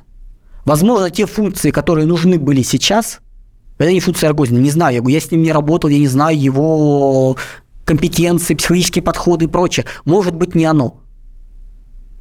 Возможно, 0.64 1.10
те 1.10 1.26
функции, 1.26 1.72
которые 1.72 2.08
нужны 2.08 2.40
были 2.40 2.62
сейчас, 2.62 3.20
это 3.78 3.92
не 3.92 4.00
функция 4.00 4.30
Рогозина, 4.30 4.60
не 4.60 4.70
знаю, 4.70 5.06
я 5.06 5.20
с 5.20 5.30
ним 5.30 5.42
не 5.42 5.52
работал, 5.52 5.90
я 5.90 6.00
не 6.00 6.08
знаю 6.08 6.40
его 6.40 7.36
компетенции, 7.84 8.56
психологические 8.56 9.04
подходы 9.04 9.46
и 9.46 9.48
прочее. 9.50 9.86
Может 10.06 10.34
быть, 10.34 10.56
не 10.56 10.64
оно. 10.64 11.03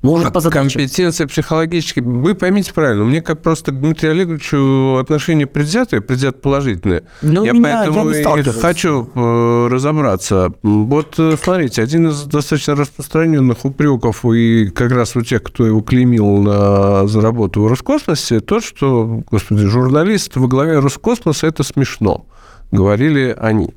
Может, 0.03 0.37
а. 0.37 0.51
Компетенция 0.51 1.29
психологическая. 1.29 2.03
Вы 2.03 2.35
поймите 2.35 2.75
правильно, 2.75 3.05
мне 3.05 3.23
как 3.23 3.41
просто 3.41 3.71
к 3.71 3.81
Дмитрию 3.81 4.13
Олеговичу 4.13 4.97
отношение 4.97 5.47
предвзятое, 5.47 6.01
предвзято 6.01 6.39
положительное. 6.39 7.05
Ну, 7.23 7.45
я 7.45 7.53
меня, 7.53 7.85
поэтому 7.85 8.11
я 8.11 8.39
и 8.41 8.43
хочу 8.43 9.09
э, 9.15 9.69
разобраться. 9.71 10.53
Вот 10.63 11.15
э, 11.19 11.37
смотрите, 11.41 11.83
один 11.83 12.09
из 12.09 12.23
достаточно 12.25 12.75
распространенных 12.75 13.65
упреков 13.65 14.25
и 14.25 14.71
как 14.71 14.91
раз 14.91 15.15
у 15.15 15.23
тех, 15.23 15.43
кто 15.45 15.67
его 15.67 15.81
клеймил 15.83 16.39
на, 16.39 17.07
за 17.07 17.21
работу 17.21 17.63
в 17.63 17.69
Роскосмосе, 17.69 18.41
то, 18.41 18.61
что, 18.61 19.23
господи, 19.31 19.65
журналист 19.67 20.35
во 20.35 20.49
главе 20.49 20.81
Роскосмоса– 20.81 21.47
это 21.49 21.63
смешно, 21.63 22.27
говорили 22.73 23.37
они. 23.39 23.73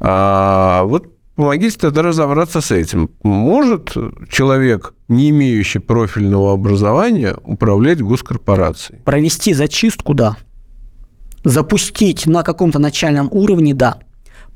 А 0.00 0.82
вот 0.84 1.06
Помогите 1.42 1.76
тогда 1.76 2.02
разобраться 2.02 2.60
с 2.60 2.70
этим. 2.70 3.10
Может 3.24 3.96
человек, 4.30 4.94
не 5.08 5.30
имеющий 5.30 5.80
профильного 5.80 6.52
образования, 6.52 7.36
управлять 7.42 8.00
госкорпорацией? 8.00 9.00
Провести 9.00 9.52
зачистку, 9.52 10.14
да. 10.14 10.36
запустить 11.42 12.26
на 12.26 12.44
каком-то 12.44 12.78
начальном 12.78 13.28
уровне, 13.32 13.74
да. 13.74 13.98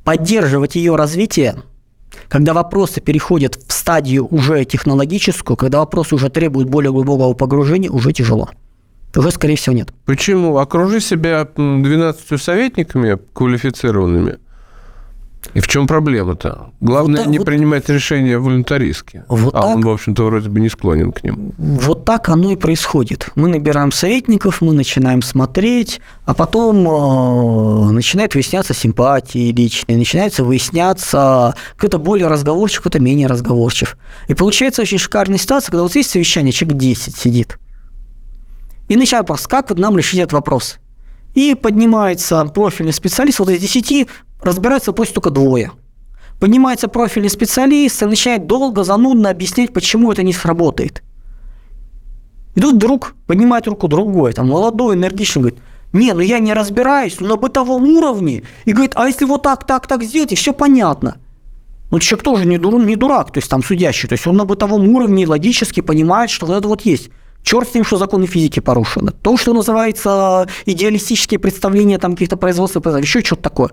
Поддерживать 0.05 0.77
ее 0.77 0.95
развитие, 0.95 1.57
когда 2.29 2.55
вопросы 2.55 3.01
переходят 3.01 3.57
в 3.67 3.73
стадию 3.73 4.29
уже 4.31 4.65
технологическую, 4.65 5.57
когда 5.57 5.81
вопросы 5.81 6.15
уже 6.15 6.29
требуют 6.29 6.69
более 6.69 6.93
глубокого 6.93 7.35
погружения, 7.35 7.91
уже 7.91 8.13
тяжело. 8.13 8.49
Уже, 9.17 9.33
скорее 9.33 9.57
всего, 9.57 9.75
нет. 9.75 9.89
Почему? 10.05 10.59
Окружи 10.59 11.01
себя 11.01 11.49
м, 11.57 11.83
12 11.83 12.41
советниками 12.41 13.19
квалифицированными. 13.33 14.37
И 15.55 15.61
в 15.61 15.69
чем 15.69 15.87
проблема-то? 15.87 16.71
Главное 16.81 17.17
Вот 17.17 17.25
так 17.25 17.33
не 17.33 17.39
вот- 17.39 17.47
принимать 17.47 17.89
решения 17.89 18.39
волюнтаристски. 18.39 19.25
Вот 19.29 19.55
а 19.55 19.67
он, 19.67 19.77
так. 19.77 19.85
в 19.85 19.91
общем-то, 19.91 20.25
вроде 20.25 20.49
бы 20.49 20.61
не 20.61 20.69
склонен 20.69 21.13
к 21.13 21.23
ним. 21.25 21.53
Вот 21.59 22.05
так 22.05 22.29
оно 22.29 22.53
и 22.53 22.57
происходит. 22.57 23.31
Мы 23.35 23.49
набираем 23.49 23.93
советников, 23.93 24.61
мы 24.61 24.73
начинаем 24.73 25.23
смотреть, 25.23 26.01
а 26.25 26.35
потом 26.35 26.87
э, 26.87 27.93
начинает 27.93 28.35
выясняться 28.35 28.75
симпатии 28.75 29.53
личные, 29.53 29.97
начинается 29.97 30.45
выясняться 30.45 31.55
кто-то 31.77 31.99
более 31.99 32.29
разговорчив, 32.29 32.81
кто-то 32.81 33.01
менее 33.01 33.27
разговорчив. 33.27 33.97
И 34.29 34.35
получается 34.35 34.83
очень 34.83 34.99
шикарная 34.99 35.39
ситуация, 35.39 35.71
когда 35.71 35.83
вот 35.83 35.95
есть 35.95 36.11
совещание, 36.11 36.53
человек 36.53 36.79
10 36.79 37.17
сидит. 37.17 37.59
И 38.89 38.97
начинает 38.97 39.29
вопрос, 39.29 39.47
как 39.47 39.71
вот 39.71 39.79
нам 39.79 39.97
решить 39.97 40.21
этот 40.21 40.33
вопрос? 40.33 40.79
И 41.37 41.55
поднимается 41.55 42.43
профильный 42.47 42.95
специалист, 42.95 43.41
вот 43.41 43.51
из 43.51 43.61
10 43.61 44.09
разбирается 44.41 44.91
вопросе 44.91 45.13
только 45.13 45.29
двое. 45.29 45.71
Поднимается 46.41 46.89
профильный 46.89 47.29
специалист 47.29 48.03
и 48.03 48.07
начинает 48.07 48.47
долго, 48.47 48.85
занудно 48.85 49.29
объяснять, 49.29 49.75
почему 49.75 50.11
это 50.11 50.23
не 50.23 50.33
сработает. 50.33 51.03
И 52.55 52.61
тут 52.61 52.77
вдруг 52.77 53.15
поднимает 53.27 53.67
руку 53.67 53.87
другой, 53.87 54.33
там 54.33 54.49
молодой, 54.49 54.97
энергичный, 54.97 55.43
говорит, 55.43 55.61
не, 55.93 56.15
ну 56.15 56.21
я 56.21 56.39
не 56.39 56.55
разбираюсь, 56.55 57.21
но 57.21 57.29
на 57.29 57.37
бытовом 57.37 57.85
уровне. 57.85 58.43
И 58.65 58.73
говорит, 58.73 58.93
а 58.95 59.07
если 59.07 59.27
вот 59.27 59.43
так, 59.43 59.67
так, 59.67 59.87
так 59.87 60.05
сделать, 60.05 60.33
и 60.33 60.37
все 60.37 60.55
понятно. 60.55 61.19
Ну, 61.91 61.99
человек 61.99 62.25
тоже 62.25 62.47
не, 62.47 62.57
дур, 62.57 62.83
не 62.83 62.97
дурак, 62.97 63.31
то 63.31 63.39
есть 63.41 63.51
там 63.51 63.63
судящий. 63.63 64.09
То 64.09 64.15
есть 64.15 64.27
он 64.27 64.39
на 64.39 64.47
бытовом 64.47 64.89
уровне 64.89 65.27
логически 65.27 65.83
понимает, 65.83 66.31
что 66.31 66.47
вот 66.47 66.57
это 66.57 66.67
вот 66.67 66.81
есть. 66.81 67.11
Черт 67.47 67.69
с 67.69 67.75
ним, 67.75 67.85
что 67.85 67.97
законы 67.97 68.27
физики 68.27 68.59
порушены. 68.59 69.13
То, 69.13 69.37
что 69.37 69.53
называется 69.53 70.49
идеалистические 70.65 71.39
представления 71.39 71.97
там 71.97 72.15
каких-то 72.15 72.37
производств, 72.37 72.79
еще 72.85 73.23
что-то 73.23 73.43
такое. 73.43 73.71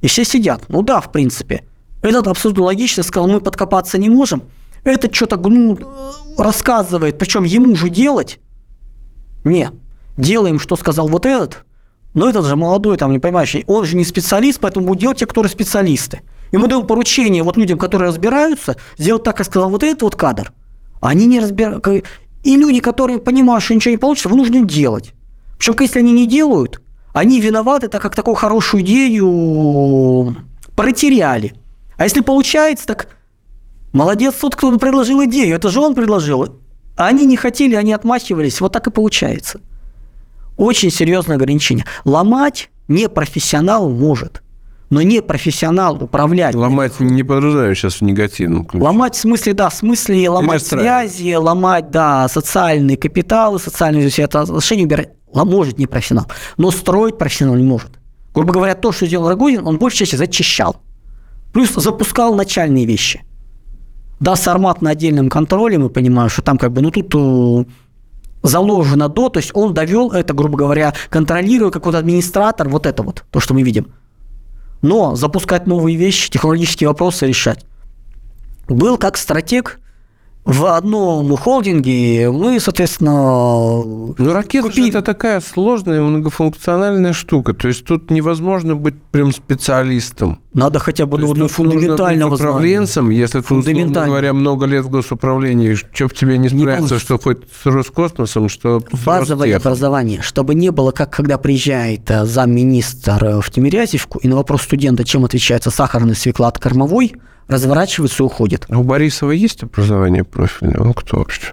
И 0.00 0.06
все 0.06 0.24
сидят. 0.24 0.62
Ну 0.68 0.80
да, 0.80 1.02
в 1.02 1.12
принципе. 1.12 1.64
Этот 2.00 2.28
абсолютно 2.28 2.64
логично 2.64 3.02
сказал, 3.02 3.28
мы 3.28 3.42
подкопаться 3.42 3.98
не 3.98 4.08
можем. 4.08 4.44
Этот 4.84 5.14
что-то 5.14 5.36
ну, 5.36 5.78
рассказывает, 6.38 7.18
причем 7.18 7.44
ему 7.44 7.76
же 7.76 7.90
делать. 7.90 8.38
Не, 9.44 9.68
делаем, 10.16 10.58
что 10.58 10.74
сказал 10.74 11.06
вот 11.08 11.26
этот, 11.26 11.66
но 12.14 12.26
этот 12.26 12.46
же 12.46 12.56
молодой, 12.56 12.96
там, 12.96 13.12
не 13.12 13.18
понимаешь, 13.18 13.54
он 13.66 13.84
же 13.84 13.96
не 13.96 14.06
специалист, 14.06 14.58
поэтому 14.60 14.86
будут 14.86 15.02
делать 15.02 15.18
те, 15.18 15.26
которые 15.26 15.50
специалисты. 15.50 16.22
И 16.52 16.56
мы 16.56 16.68
даем 16.68 16.86
поручение 16.86 17.42
вот 17.42 17.58
людям, 17.58 17.78
которые 17.78 18.08
разбираются, 18.08 18.76
сделать 18.96 19.24
так, 19.24 19.36
как 19.36 19.44
сказал 19.44 19.68
вот 19.68 19.82
этот 19.82 20.00
вот 20.00 20.16
кадр. 20.16 20.54
Они 21.02 21.26
не 21.26 21.40
разбираются. 21.40 22.02
И 22.44 22.56
люди, 22.56 22.80
которые 22.80 23.18
понимают, 23.18 23.64
что 23.64 23.74
ничего 23.74 23.92
не 23.92 23.98
получится, 23.98 24.28
вынуждены 24.28 24.66
делать. 24.66 25.12
Причем, 25.58 25.74
если 25.80 25.98
они 25.98 26.12
не 26.12 26.26
делают, 26.26 26.80
они 27.12 27.40
виноваты, 27.40 27.88
так 27.88 28.02
как 28.02 28.14
такую 28.14 28.34
хорошую 28.34 28.82
идею 28.82 30.36
протеряли. 30.76 31.54
А 31.96 32.04
если 32.04 32.20
получается, 32.20 32.86
так 32.86 33.08
молодец 33.92 34.34
тот, 34.34 34.54
кто 34.54 34.76
предложил 34.78 35.24
идею. 35.24 35.56
Это 35.56 35.70
же 35.70 35.80
он 35.80 35.94
предложил. 35.94 36.60
А 36.96 37.06
они 37.06 37.26
не 37.26 37.36
хотели, 37.36 37.74
они 37.74 37.92
отмахивались. 37.92 38.60
Вот 38.60 38.72
так 38.72 38.86
и 38.86 38.90
получается. 38.90 39.60
Очень 40.56 40.90
серьезное 40.90 41.36
ограничение. 41.36 41.86
Ломать 42.04 42.70
не 42.88 43.08
профессионал 43.08 43.88
может, 43.88 44.42
но 44.94 45.02
не 45.02 45.20
профессионал 45.20 46.02
управлять. 46.02 46.54
Ломать 46.54 47.00
не 47.00 47.24
подразумеваю 47.24 47.74
сейчас 47.74 47.94
в 47.96 48.02
негативном 48.02 48.64
ключе. 48.64 48.84
Ломать 48.84 49.16
в 49.16 49.18
смысле, 49.18 49.52
да, 49.52 49.68
в 49.68 49.74
смысле 49.74 50.30
ломать 50.30 50.64
связи, 50.64 51.34
ломать, 51.34 51.90
да, 51.90 52.28
социальные 52.28 52.96
капиталы, 52.96 53.58
социальные 53.58 54.08
отношения 54.08 54.84
убирать. 54.84 55.10
Может 55.32 55.78
не 55.78 55.88
профессионал, 55.88 56.26
но 56.56 56.70
строить 56.70 57.18
профессионал 57.18 57.56
не 57.56 57.64
может. 57.64 57.90
Грубо 58.32 58.52
говоря, 58.52 58.76
то, 58.76 58.92
что 58.92 59.08
делал 59.08 59.28
Рогозин, 59.28 59.66
он 59.66 59.78
большей 59.78 59.98
части 59.98 60.14
зачищал. 60.14 60.76
Плюс 61.52 61.72
запускал 61.74 62.36
начальные 62.36 62.84
вещи. 62.84 63.24
Да, 64.20 64.36
сармат 64.36 64.80
на 64.80 64.90
отдельном 64.90 65.28
контроле, 65.28 65.76
мы 65.76 65.90
понимаем, 65.90 66.30
что 66.30 66.42
там 66.42 66.56
как 66.56 66.72
бы, 66.72 66.82
ну 66.82 66.92
тут 66.92 67.12
э, 67.16 67.64
заложено 68.44 69.08
до, 69.08 69.28
то 69.28 69.38
есть 69.38 69.50
он 69.54 69.74
довел 69.74 70.12
это, 70.12 70.34
грубо 70.34 70.56
говоря, 70.56 70.94
контролируя 71.10 71.72
как 71.72 71.84
вот 71.84 71.96
администратор, 71.96 72.68
вот 72.68 72.86
это 72.86 73.02
вот, 73.02 73.24
то, 73.32 73.40
что 73.40 73.54
мы 73.54 73.62
видим. 73.62 73.88
Но 74.84 75.14
запускать 75.16 75.66
новые 75.66 75.96
вещи, 75.96 76.28
технологические 76.28 76.88
вопросы 76.88 77.26
решать. 77.26 77.64
Был 78.68 78.98
как 78.98 79.16
стратег 79.16 79.80
в 80.44 80.66
одном 80.66 81.34
холдинге, 81.38 82.30
мы, 82.30 82.60
соответственно, 82.60 83.12
Ну, 83.82 84.14
ракета 84.18 84.66
же 84.68 84.74
Купи. 84.74 84.90
это 84.90 85.00
такая 85.00 85.40
сложная 85.40 86.02
многофункциональная 86.02 87.14
штука. 87.14 87.54
То 87.54 87.68
есть 87.68 87.86
тут 87.86 88.10
невозможно 88.10 88.76
быть 88.76 89.00
прям 89.10 89.32
специалистом. 89.32 90.40
Надо 90.54 90.78
хотя 90.78 91.04
бы 91.06 91.18
ну, 91.18 91.26
нужно 91.28 91.48
фундаментального 91.48 92.36
знания. 92.36 92.52
управленцем, 92.52 93.10
если 93.10 93.40
ты, 93.40 93.54
условно 93.54 94.06
говоря, 94.06 94.32
много 94.32 94.66
лет 94.66 94.84
в 94.84 94.88
госуправлении, 94.88 95.74
что 95.74 96.08
в 96.08 96.14
тебе 96.14 96.38
не 96.38 96.48
справиться, 96.48 96.76
получится. 96.76 96.98
что 97.00 97.18
хоть 97.18 97.38
с 97.62 97.66
Роскосмосом, 97.66 98.48
что 98.48 98.82
Базовое 99.04 99.48
Ростехом. 99.48 99.72
образование, 99.72 100.22
чтобы 100.22 100.54
не 100.54 100.70
было, 100.70 100.92
как 100.92 101.10
когда 101.10 101.38
приезжает 101.38 102.08
э, 102.10 102.24
замминистр 102.24 103.24
э, 103.24 103.40
в 103.40 103.50
Тимирязевку, 103.50 104.20
и 104.20 104.28
на 104.28 104.36
вопрос 104.36 104.62
студента, 104.62 105.04
чем 105.04 105.24
отличается 105.24 105.70
сахарный 105.70 106.14
свекла 106.14 106.48
от 106.48 106.58
кормовой, 106.60 107.14
разворачивается 107.48 108.22
и 108.22 108.26
уходит. 108.26 108.66
А 108.68 108.78
у 108.78 108.84
Борисова 108.84 109.32
есть 109.32 109.64
образование 109.64 110.22
профильное? 110.22 110.78
Он 110.78 110.94
кто 110.94 111.18
вообще? 111.18 111.52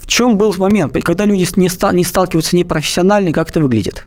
В 0.00 0.06
чем 0.06 0.38
был 0.38 0.54
момент, 0.56 0.96
когда 1.02 1.24
люди 1.24 1.46
не, 1.56 1.68
ста- 1.68 1.92
не 1.92 2.04
сталкиваются 2.04 2.56
непрофессионально, 2.56 3.32
как 3.32 3.50
это 3.50 3.60
выглядит? 3.60 4.06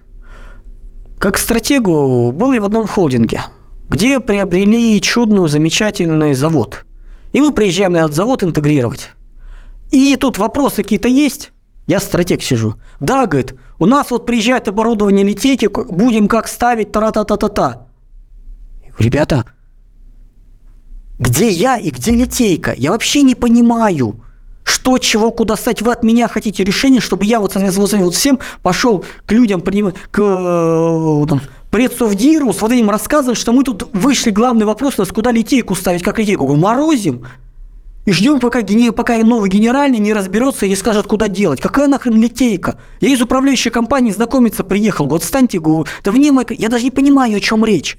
Как 1.26 1.40
стратегу 1.40 2.32
были 2.32 2.60
в 2.60 2.66
одном 2.66 2.86
холдинге, 2.86 3.42
где 3.90 4.20
приобрели 4.20 5.02
чудный, 5.02 5.50
замечательный 5.50 6.36
завод. 6.36 6.86
И 7.34 7.42
мы 7.42 7.52
приезжаем 7.52 7.94
на 7.94 7.98
этот 7.98 8.14
завод 8.14 8.44
интегрировать. 8.44 9.10
И 9.90 10.16
тут 10.18 10.38
вопросы 10.38 10.84
какие-то 10.84 11.08
есть. 11.08 11.52
Я 11.88 12.00
стратег 12.00 12.44
сижу. 12.44 12.76
Да, 13.00 13.26
говорит, 13.26 13.56
у 13.80 13.88
нас 13.88 14.12
вот 14.12 14.28
приезжает 14.28 14.68
оборудование 14.68 15.26
литейки, 15.26 15.66
будем 15.66 16.28
как 16.28 16.48
ставить, 16.48 16.92
та-та-та-та-та. 16.92 17.88
Я 18.84 18.90
говорю, 18.92 18.96
Ребята, 19.00 19.46
где 21.18 21.50
я 21.50 21.78
и 21.78 21.90
где 21.90 22.12
литейка? 22.12 22.72
Я 22.78 22.92
вообще 22.92 23.24
не 23.24 23.34
понимаю, 23.34 24.24
что, 24.66 24.98
чего, 24.98 25.32
куда 25.32 25.56
стать. 25.56 25.82
Вы 25.82 25.92
от 25.92 26.04
меня 26.04 26.28
хотите 26.28 26.64
решение, 26.64 27.00
чтобы 27.00 27.24
я 27.24 27.40
вот, 27.40 27.54
соответственно, 27.54 28.04
вот 28.04 28.16
всем 28.16 28.40
пошел 28.64 29.06
к 29.26 29.32
людям, 29.32 29.62
к 29.62 29.70
э, 30.20 31.26
там, 31.30 31.42
предсовдиру, 31.70 32.52
с 32.52 32.62
вот 32.62 32.72
этим 32.72 32.90
рассказывать, 32.90 33.38
что 33.38 33.54
мы 33.54 33.64
тут 33.64 33.88
вышли, 33.94 34.32
главный 34.32 34.66
вопрос 34.66 34.96
у 34.98 35.02
нас, 35.04 35.10
куда 35.10 35.32
литейку 35.32 35.76
ставить, 35.76 36.04
как 36.04 36.18
литейку. 36.20 36.54
Морозим. 36.56 37.26
И 38.06 38.12
ждем, 38.12 38.40
пока, 38.40 38.62
пока 38.96 39.18
новый 39.18 39.50
генеральный 39.50 40.00
не 40.00 40.14
разберется 40.14 40.66
и 40.66 40.70
не 40.70 40.76
скажет, 40.76 41.08
куда 41.08 41.28
делать. 41.28 41.60
Какая 41.60 41.88
нахрен 41.88 42.20
литейка? 42.22 42.78
Я 43.02 43.10
из 43.10 43.22
управляющей 43.22 43.72
компании 43.72 44.12
знакомиться 44.12 44.64
приехал. 44.64 45.08
Вот 45.08 45.24
встаньте, 45.24 45.60
говорю, 45.60 45.86
да 46.04 46.12
вне 46.12 46.32
моей... 46.32 46.56
Я 46.58 46.70
даже 46.70 46.84
не 46.84 46.92
понимаю, 46.92 47.38
о 47.38 47.40
чем 47.40 47.66
речь. 47.66 47.98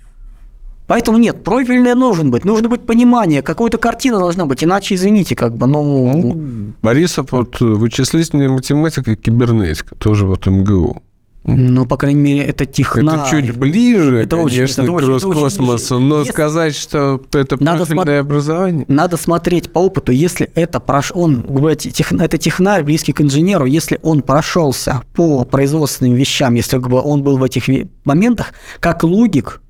Поэтому 0.86 1.18
нет, 1.18 1.42
профильный 1.42 1.94
должен 1.94 2.30
быть, 2.30 2.44
нужно 2.44 2.68
быть 2.68 2.82
понимание, 2.86 3.42
какая-то 3.42 3.78
картина 3.78 4.18
должна 4.18 4.46
быть, 4.46 4.62
иначе, 4.62 4.94
извините, 4.94 5.34
как 5.34 5.56
бы, 5.56 5.66
ну... 5.66 6.72
Борисов 6.82 7.32
вот 7.32 7.60
вычислительная 7.60 8.48
математика 8.48 9.12
и 9.12 9.16
кибернетика, 9.16 9.96
тоже 9.96 10.26
вот 10.26 10.46
МГУ. 10.46 11.02
Ну, 11.48 11.86
по 11.86 11.96
крайней 11.96 12.20
мере, 12.20 12.42
это 12.44 12.66
технарь. 12.66 13.20
Это 13.20 13.30
чуть 13.30 13.56
ближе, 13.56 14.16
Это 14.18 14.36
очень- 14.36 14.56
конечно, 14.56 14.82
это 14.82 14.90
к 14.90 14.94
очень- 14.94 15.16
это 15.16 15.28
очень 15.28 16.00
но 16.00 16.18
Если- 16.20 16.32
сказать, 16.32 16.74
что 16.74 17.20
это 17.32 17.56
Надо 17.62 17.86
профильное 17.86 18.20
образование... 18.20 18.84
Надо 18.88 19.16
смотреть 19.16 19.72
по 19.72 19.78
опыту, 19.78 20.10
если 20.10 20.50
это 20.56 20.80
прош... 20.80 21.12
он, 21.14 21.42
говоря, 21.48 21.76
тех- 21.76 22.10
это 22.12 22.36
технарь, 22.38 22.82
близкий 22.82 23.12
к 23.12 23.20
инженеру, 23.20 23.64
если 23.64 24.00
он 24.02 24.22
прошелся 24.22 25.02
по 25.14 25.44
производственным 25.44 26.14
вещам, 26.14 26.54
если 26.54 26.78
как 26.78 26.88
бы, 26.88 27.00
он 27.00 27.22
был 27.22 27.38
в 27.38 27.44
этих 27.44 27.68
моментах, 28.04 28.52
как 28.80 29.04
логик, 29.04 29.60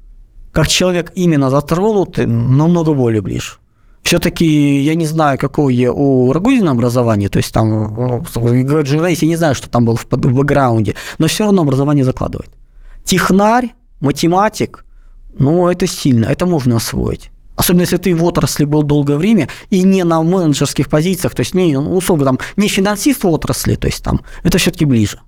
как 0.57 0.69
человек 0.69 1.13
именно 1.17 1.51
затронутый, 1.51 2.25
намного 2.27 2.95
более 2.95 3.21
ближе. 3.21 3.59
Все-таки 4.03 4.81
я 4.81 4.95
не 4.95 5.07
знаю, 5.07 5.39
какое 5.39 5.91
у 5.91 6.33
Рогозина 6.33 6.71
образование, 6.71 7.29
то 7.29 7.37
есть 7.39 7.53
там, 7.53 7.69
ну, 7.69 8.25
журналист, 8.87 9.23
я 9.23 9.29
не 9.29 9.37
знаю, 9.37 9.55
что 9.55 9.69
там 9.69 9.85
было 9.85 9.97
в, 9.97 10.07
в 10.11 10.35
бэкграунде, 10.35 10.95
но 11.19 11.27
все 11.27 11.45
равно 11.45 11.61
образование 11.61 12.05
закладывает. 12.05 12.51
Технарь, 13.05 13.75
математик, 14.01 14.87
ну, 15.39 15.69
это 15.69 15.87
сильно, 15.87 16.25
это 16.25 16.47
можно 16.47 16.77
освоить. 16.77 17.31
Особенно 17.57 17.83
если 17.83 17.99
ты 17.99 18.15
в 18.15 18.25
отрасли 18.25 18.65
был 18.65 18.83
долгое 18.83 19.19
время 19.19 19.49
и 19.69 19.83
не 19.83 20.05
на 20.05 20.23
менеджерских 20.23 20.89
позициях, 20.89 21.35
то 21.35 21.41
есть 21.41 21.55
не, 21.55 21.79
ну, 21.79 21.97
условно, 21.97 22.25
там, 22.25 22.39
не 22.57 22.69
финансист 22.69 23.25
в 23.25 23.29
отрасли, 23.29 23.75
то 23.75 23.89
есть 23.89 24.03
там, 24.03 24.23
это 24.43 24.57
все-таки 24.57 24.87
ближе. 24.87 25.21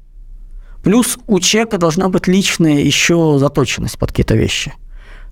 Плюс 0.82 1.18
у 1.26 1.38
человека 1.38 1.76
должна 1.76 2.08
быть 2.08 2.28
личная 2.28 2.80
еще 2.80 3.36
заточенность 3.38 3.98
под 3.98 4.08
какие-то 4.08 4.34
вещи. 4.34 4.72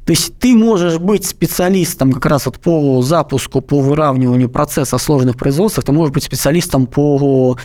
То 0.06 0.12
есть 0.12 0.38
ты 0.38 0.54
можешь 0.54 0.98
быть 0.98 1.26
специалистом 1.26 2.12
как 2.12 2.26
раз 2.26 2.46
вот 2.46 2.60
по 2.60 3.02
запуску, 3.02 3.60
по 3.60 3.80
выравниванию 3.80 4.48
процесса 4.48 4.98
сложных 4.98 5.36
производств, 5.36 5.82
ты 5.82 5.90
можешь 5.90 6.14
быть 6.14 6.22
специалистом 6.22 6.86
по 6.86 7.58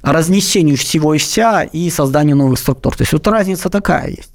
разнесению 0.00 0.76
всего 0.76 1.12
и 1.12 1.18
вся 1.18 1.64
и 1.64 1.90
созданию 1.90 2.36
новых 2.36 2.60
структур. 2.60 2.96
То 2.96 3.02
есть 3.02 3.12
вот 3.12 3.26
разница 3.26 3.68
такая 3.68 4.10
есть. 4.10 4.32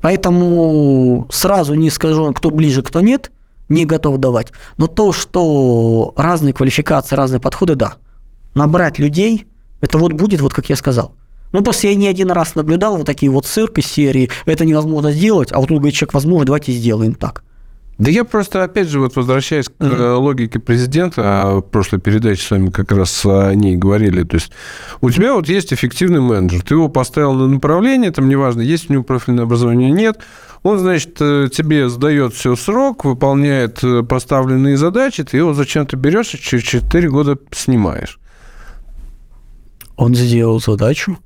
Поэтому 0.00 1.28
сразу 1.30 1.74
не 1.74 1.90
скажу, 1.90 2.32
кто 2.32 2.50
ближе, 2.50 2.82
кто 2.82 3.02
нет, 3.02 3.30
не 3.68 3.84
готов 3.84 4.16
давать. 4.16 4.50
Но 4.78 4.86
то, 4.86 5.12
что 5.12 6.14
разные 6.16 6.54
квалификации, 6.54 7.14
разные 7.14 7.40
подходы, 7.40 7.74
да. 7.74 7.96
Набрать 8.54 8.98
людей, 8.98 9.46
это 9.82 9.98
вот 9.98 10.14
будет, 10.14 10.40
вот 10.40 10.54
как 10.54 10.70
я 10.70 10.76
сказал. 10.76 11.12
Ну, 11.54 11.62
просто 11.62 11.86
я 11.86 11.94
не 11.94 12.08
один 12.08 12.32
раз 12.32 12.56
наблюдал 12.56 12.96
вот 12.96 13.06
такие 13.06 13.30
вот 13.30 13.46
цирки 13.46 13.80
серии, 13.80 14.28
это 14.44 14.64
невозможно 14.64 15.12
сделать, 15.12 15.52
а 15.52 15.60
вот 15.60 15.68
тут 15.68 15.78
говорит 15.78 15.94
человек, 15.94 16.14
возможно, 16.14 16.46
давайте 16.46 16.72
сделаем 16.72 17.14
так. 17.14 17.44
Да 17.96 18.10
я 18.10 18.24
просто, 18.24 18.64
опять 18.64 18.88
же, 18.88 18.98
вот 18.98 19.14
возвращаясь 19.14 19.68
к 19.68 19.72
mm-hmm. 19.78 20.16
логике 20.16 20.58
президента, 20.58 21.22
а 21.24 21.56
в 21.58 21.62
прошлой 21.62 22.00
передаче 22.00 22.42
с 22.42 22.50
вами 22.50 22.70
как 22.70 22.90
раз 22.90 23.24
о 23.24 23.54
ней 23.54 23.76
говорили, 23.76 24.24
то 24.24 24.34
есть 24.34 24.50
у 25.00 25.12
тебя 25.12 25.32
вот 25.34 25.48
есть 25.48 25.72
эффективный 25.72 26.20
менеджер, 26.20 26.60
ты 26.62 26.74
его 26.74 26.88
поставил 26.88 27.34
на 27.34 27.46
направление, 27.46 28.10
там 28.10 28.28
неважно, 28.28 28.60
есть 28.60 28.90
у 28.90 28.92
него 28.92 29.04
профильное 29.04 29.44
образование, 29.44 29.92
нет, 29.92 30.18
он, 30.64 30.80
значит, 30.80 31.18
э, 31.20 31.48
тебе 31.56 31.88
сдает 31.88 32.34
все 32.34 32.56
срок, 32.56 33.04
выполняет 33.04 33.78
э, 33.84 34.02
поставленные 34.02 34.76
задачи, 34.76 35.22
ты 35.22 35.36
его 35.36 35.54
зачем-то 35.54 35.96
берешь 35.96 36.34
и 36.34 36.38
через 36.40 36.64
4 36.64 37.08
года 37.10 37.38
снимаешь. 37.52 38.18
Он 39.96 40.16
сделал 40.16 40.60
задачу, 40.60 41.18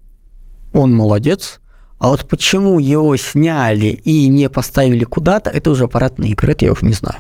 он 0.73 0.95
молодец, 0.95 1.61
а 1.99 2.09
вот 2.09 2.29
почему 2.29 2.79
его 2.79 3.17
сняли 3.17 4.01
и 4.05 4.29
не 4.29 4.49
поставили 4.49 5.05
куда-то, 5.05 5.51
это 5.51 5.71
уже 5.71 5.85
аппаратные 5.85 6.33
игры, 6.33 6.53
это 6.53 6.65
я 6.65 6.73
уже 6.73 6.87
не 6.87 6.93
знаю. 6.93 7.19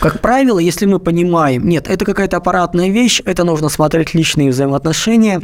Как 0.00 0.20
правило, 0.20 0.58
если 0.58 0.86
мы 0.86 0.98
понимаем, 0.98 1.66
нет, 1.66 1.88
это 1.88 2.04
какая-то 2.04 2.38
аппаратная 2.38 2.88
вещь, 2.88 3.20
это 3.24 3.44
нужно 3.44 3.68
смотреть 3.68 4.14
личные 4.14 4.50
взаимоотношения, 4.50 5.42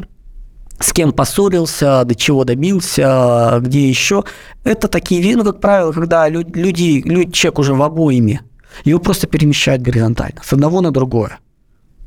с 0.80 0.92
кем 0.92 1.12
поссорился, 1.12 2.04
до 2.04 2.14
чего 2.14 2.44
добился, 2.44 3.58
где 3.60 3.88
еще. 3.88 4.24
Это 4.64 4.88
такие 4.88 5.20
вещи, 5.20 5.36
ну, 5.36 5.44
как 5.44 5.60
правило, 5.60 5.92
когда 5.92 6.28
люди, 6.28 7.02
люди, 7.04 7.30
человек 7.32 7.58
уже 7.58 7.74
в 7.74 7.82
обоими, 7.82 8.40
его 8.84 9.00
просто 9.00 9.26
перемещают 9.26 9.82
горизонтально, 9.82 10.40
с 10.44 10.52
одного 10.52 10.80
на 10.80 10.92
другое. 10.92 11.38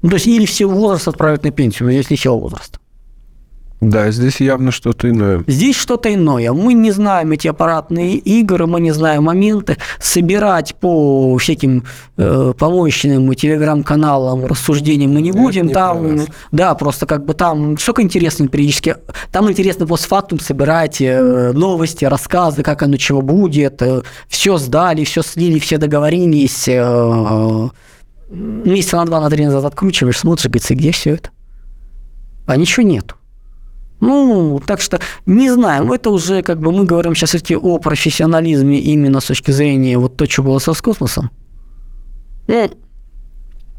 Ну, 0.02 0.10
то 0.10 0.16
есть 0.16 0.28
или 0.28 0.46
все 0.46 0.66
возраст 0.66 1.08
отправят 1.08 1.44
на 1.44 1.52
пенсию, 1.52 1.90
если 1.90 2.16
все 2.16 2.36
возраст. 2.36 2.80
Да, 3.82 4.12
здесь 4.12 4.40
явно 4.40 4.70
что-то 4.70 5.10
иное. 5.10 5.44
Здесь 5.48 5.76
что-то 5.76 6.14
иное. 6.14 6.54
Мы 6.54 6.76
не 6.76 6.92
знаем 6.92 7.32
эти 7.32 7.48
аппаратные 7.48 8.16
игры, 8.16 8.68
мы 8.68 8.80
не 8.80 8.92
знаем 8.92 9.24
моменты. 9.24 9.78
Собирать 10.00 10.76
по 10.76 11.36
всяким 11.40 11.84
э, 12.16 12.54
помощным 12.56 13.34
телеграм-каналам 13.34 14.46
рассуждениям 14.46 15.16
мы 15.16 15.22
не 15.22 15.32
будем. 15.32 15.66
Не 15.66 15.74
там, 15.74 16.20
да, 16.52 16.76
просто 16.76 17.08
как 17.08 17.26
бы 17.26 17.34
там 17.34 17.76
столько 17.80 18.04
интересно 18.04 18.48
периодически. 18.48 18.98
Там 19.32 19.50
интересно 19.50 19.88
постфактум 19.88 20.40
собирать 20.40 21.02
э, 21.02 21.52
новости, 21.52 22.06
рассказы, 22.06 22.62
как 22.62 22.84
оно 22.84 22.98
чего 22.98 23.24
будет. 23.24 23.82
Э, 23.82 24.04
все 24.28 24.60
сдали, 24.60 25.06
все 25.06 25.24
слили, 25.24 25.58
все 25.58 25.80
договорились. 25.80 26.68
Э, 26.68 26.84
э, 26.84 27.70
месяца 28.30 28.98
на 28.98 29.06
два, 29.06 29.22
на 29.22 29.30
три 29.32 29.44
назад 29.44 29.66
откручиваешь, 29.66 30.20
смотришь, 30.20 30.46
говорится, 30.46 30.76
где 30.76 30.92
все 30.92 31.16
это? 31.16 31.32
А 32.46 32.58
ничего 32.58 32.86
нету. 32.86 33.16
Ну, 34.02 34.60
так 34.66 34.82
что 34.82 35.00
не 35.28 35.52
знаю, 35.52 35.92
это 35.94 36.10
уже 36.10 36.42
как 36.42 36.60
бы 36.60 36.72
мы 36.72 36.86
говорим 36.86 37.16
сейчас 37.16 37.30
все-таки 37.30 37.56
о 37.56 37.78
профессионализме 37.78 38.80
именно 38.80 39.22
с 39.22 39.26
точки 39.26 39.52
зрения 39.52 39.98
вот 39.98 40.18
то, 40.18 40.28
что 40.28 40.42
было 40.42 40.58
со 40.58 40.74
с 40.74 40.82
космосом. 40.82 41.30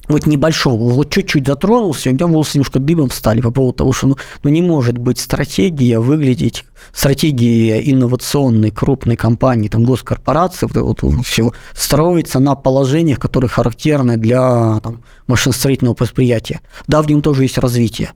Вот 0.08 0.26
небольшого, 0.26 0.92
вот 0.92 1.10
чуть-чуть 1.10 1.46
затронулся, 1.46 2.10
у 2.10 2.12
меня 2.12 2.26
волосы 2.26 2.58
немножко 2.58 2.78
дыбом 2.78 3.10
стали 3.10 3.40
по 3.40 3.50
поводу 3.50 3.78
того, 3.78 3.92
что 3.92 4.08
ну, 4.08 4.16
ну 4.42 4.50
не 4.50 4.60
может 4.60 4.98
быть 4.98 5.18
стратегия 5.18 5.98
выглядеть, 5.98 6.64
стратегия 6.92 7.80
инновационной 7.80 8.70
крупной 8.70 9.16
компании, 9.16 9.68
там, 9.68 9.84
госкорпорации, 9.84 10.68
вот, 10.72 11.02
вот 11.02 11.26
все 11.26 11.52
строится 11.74 12.40
на 12.40 12.54
положениях, 12.56 13.18
которые 13.18 13.48
характерны 13.48 14.16
для 14.16 14.80
там, 14.80 15.02
машиностроительного 15.26 15.94
предприятия. 15.94 16.60
Да, 16.86 17.00
в 17.00 17.08
нем 17.08 17.22
тоже 17.22 17.42
есть 17.42 17.58
развитие, 17.58 18.12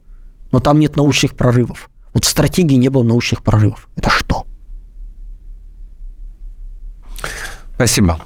но 0.52 0.60
там 0.60 0.80
нет 0.80 0.96
научных 0.96 1.34
прорывов. 1.34 1.88
Вот 2.16 2.24
в 2.24 2.28
стратегии 2.28 2.76
не 2.76 2.88
было 2.88 3.02
научных 3.02 3.42
прорывов. 3.42 3.90
Это 3.94 4.08
что? 4.08 4.46
Спасибо. 7.74 8.18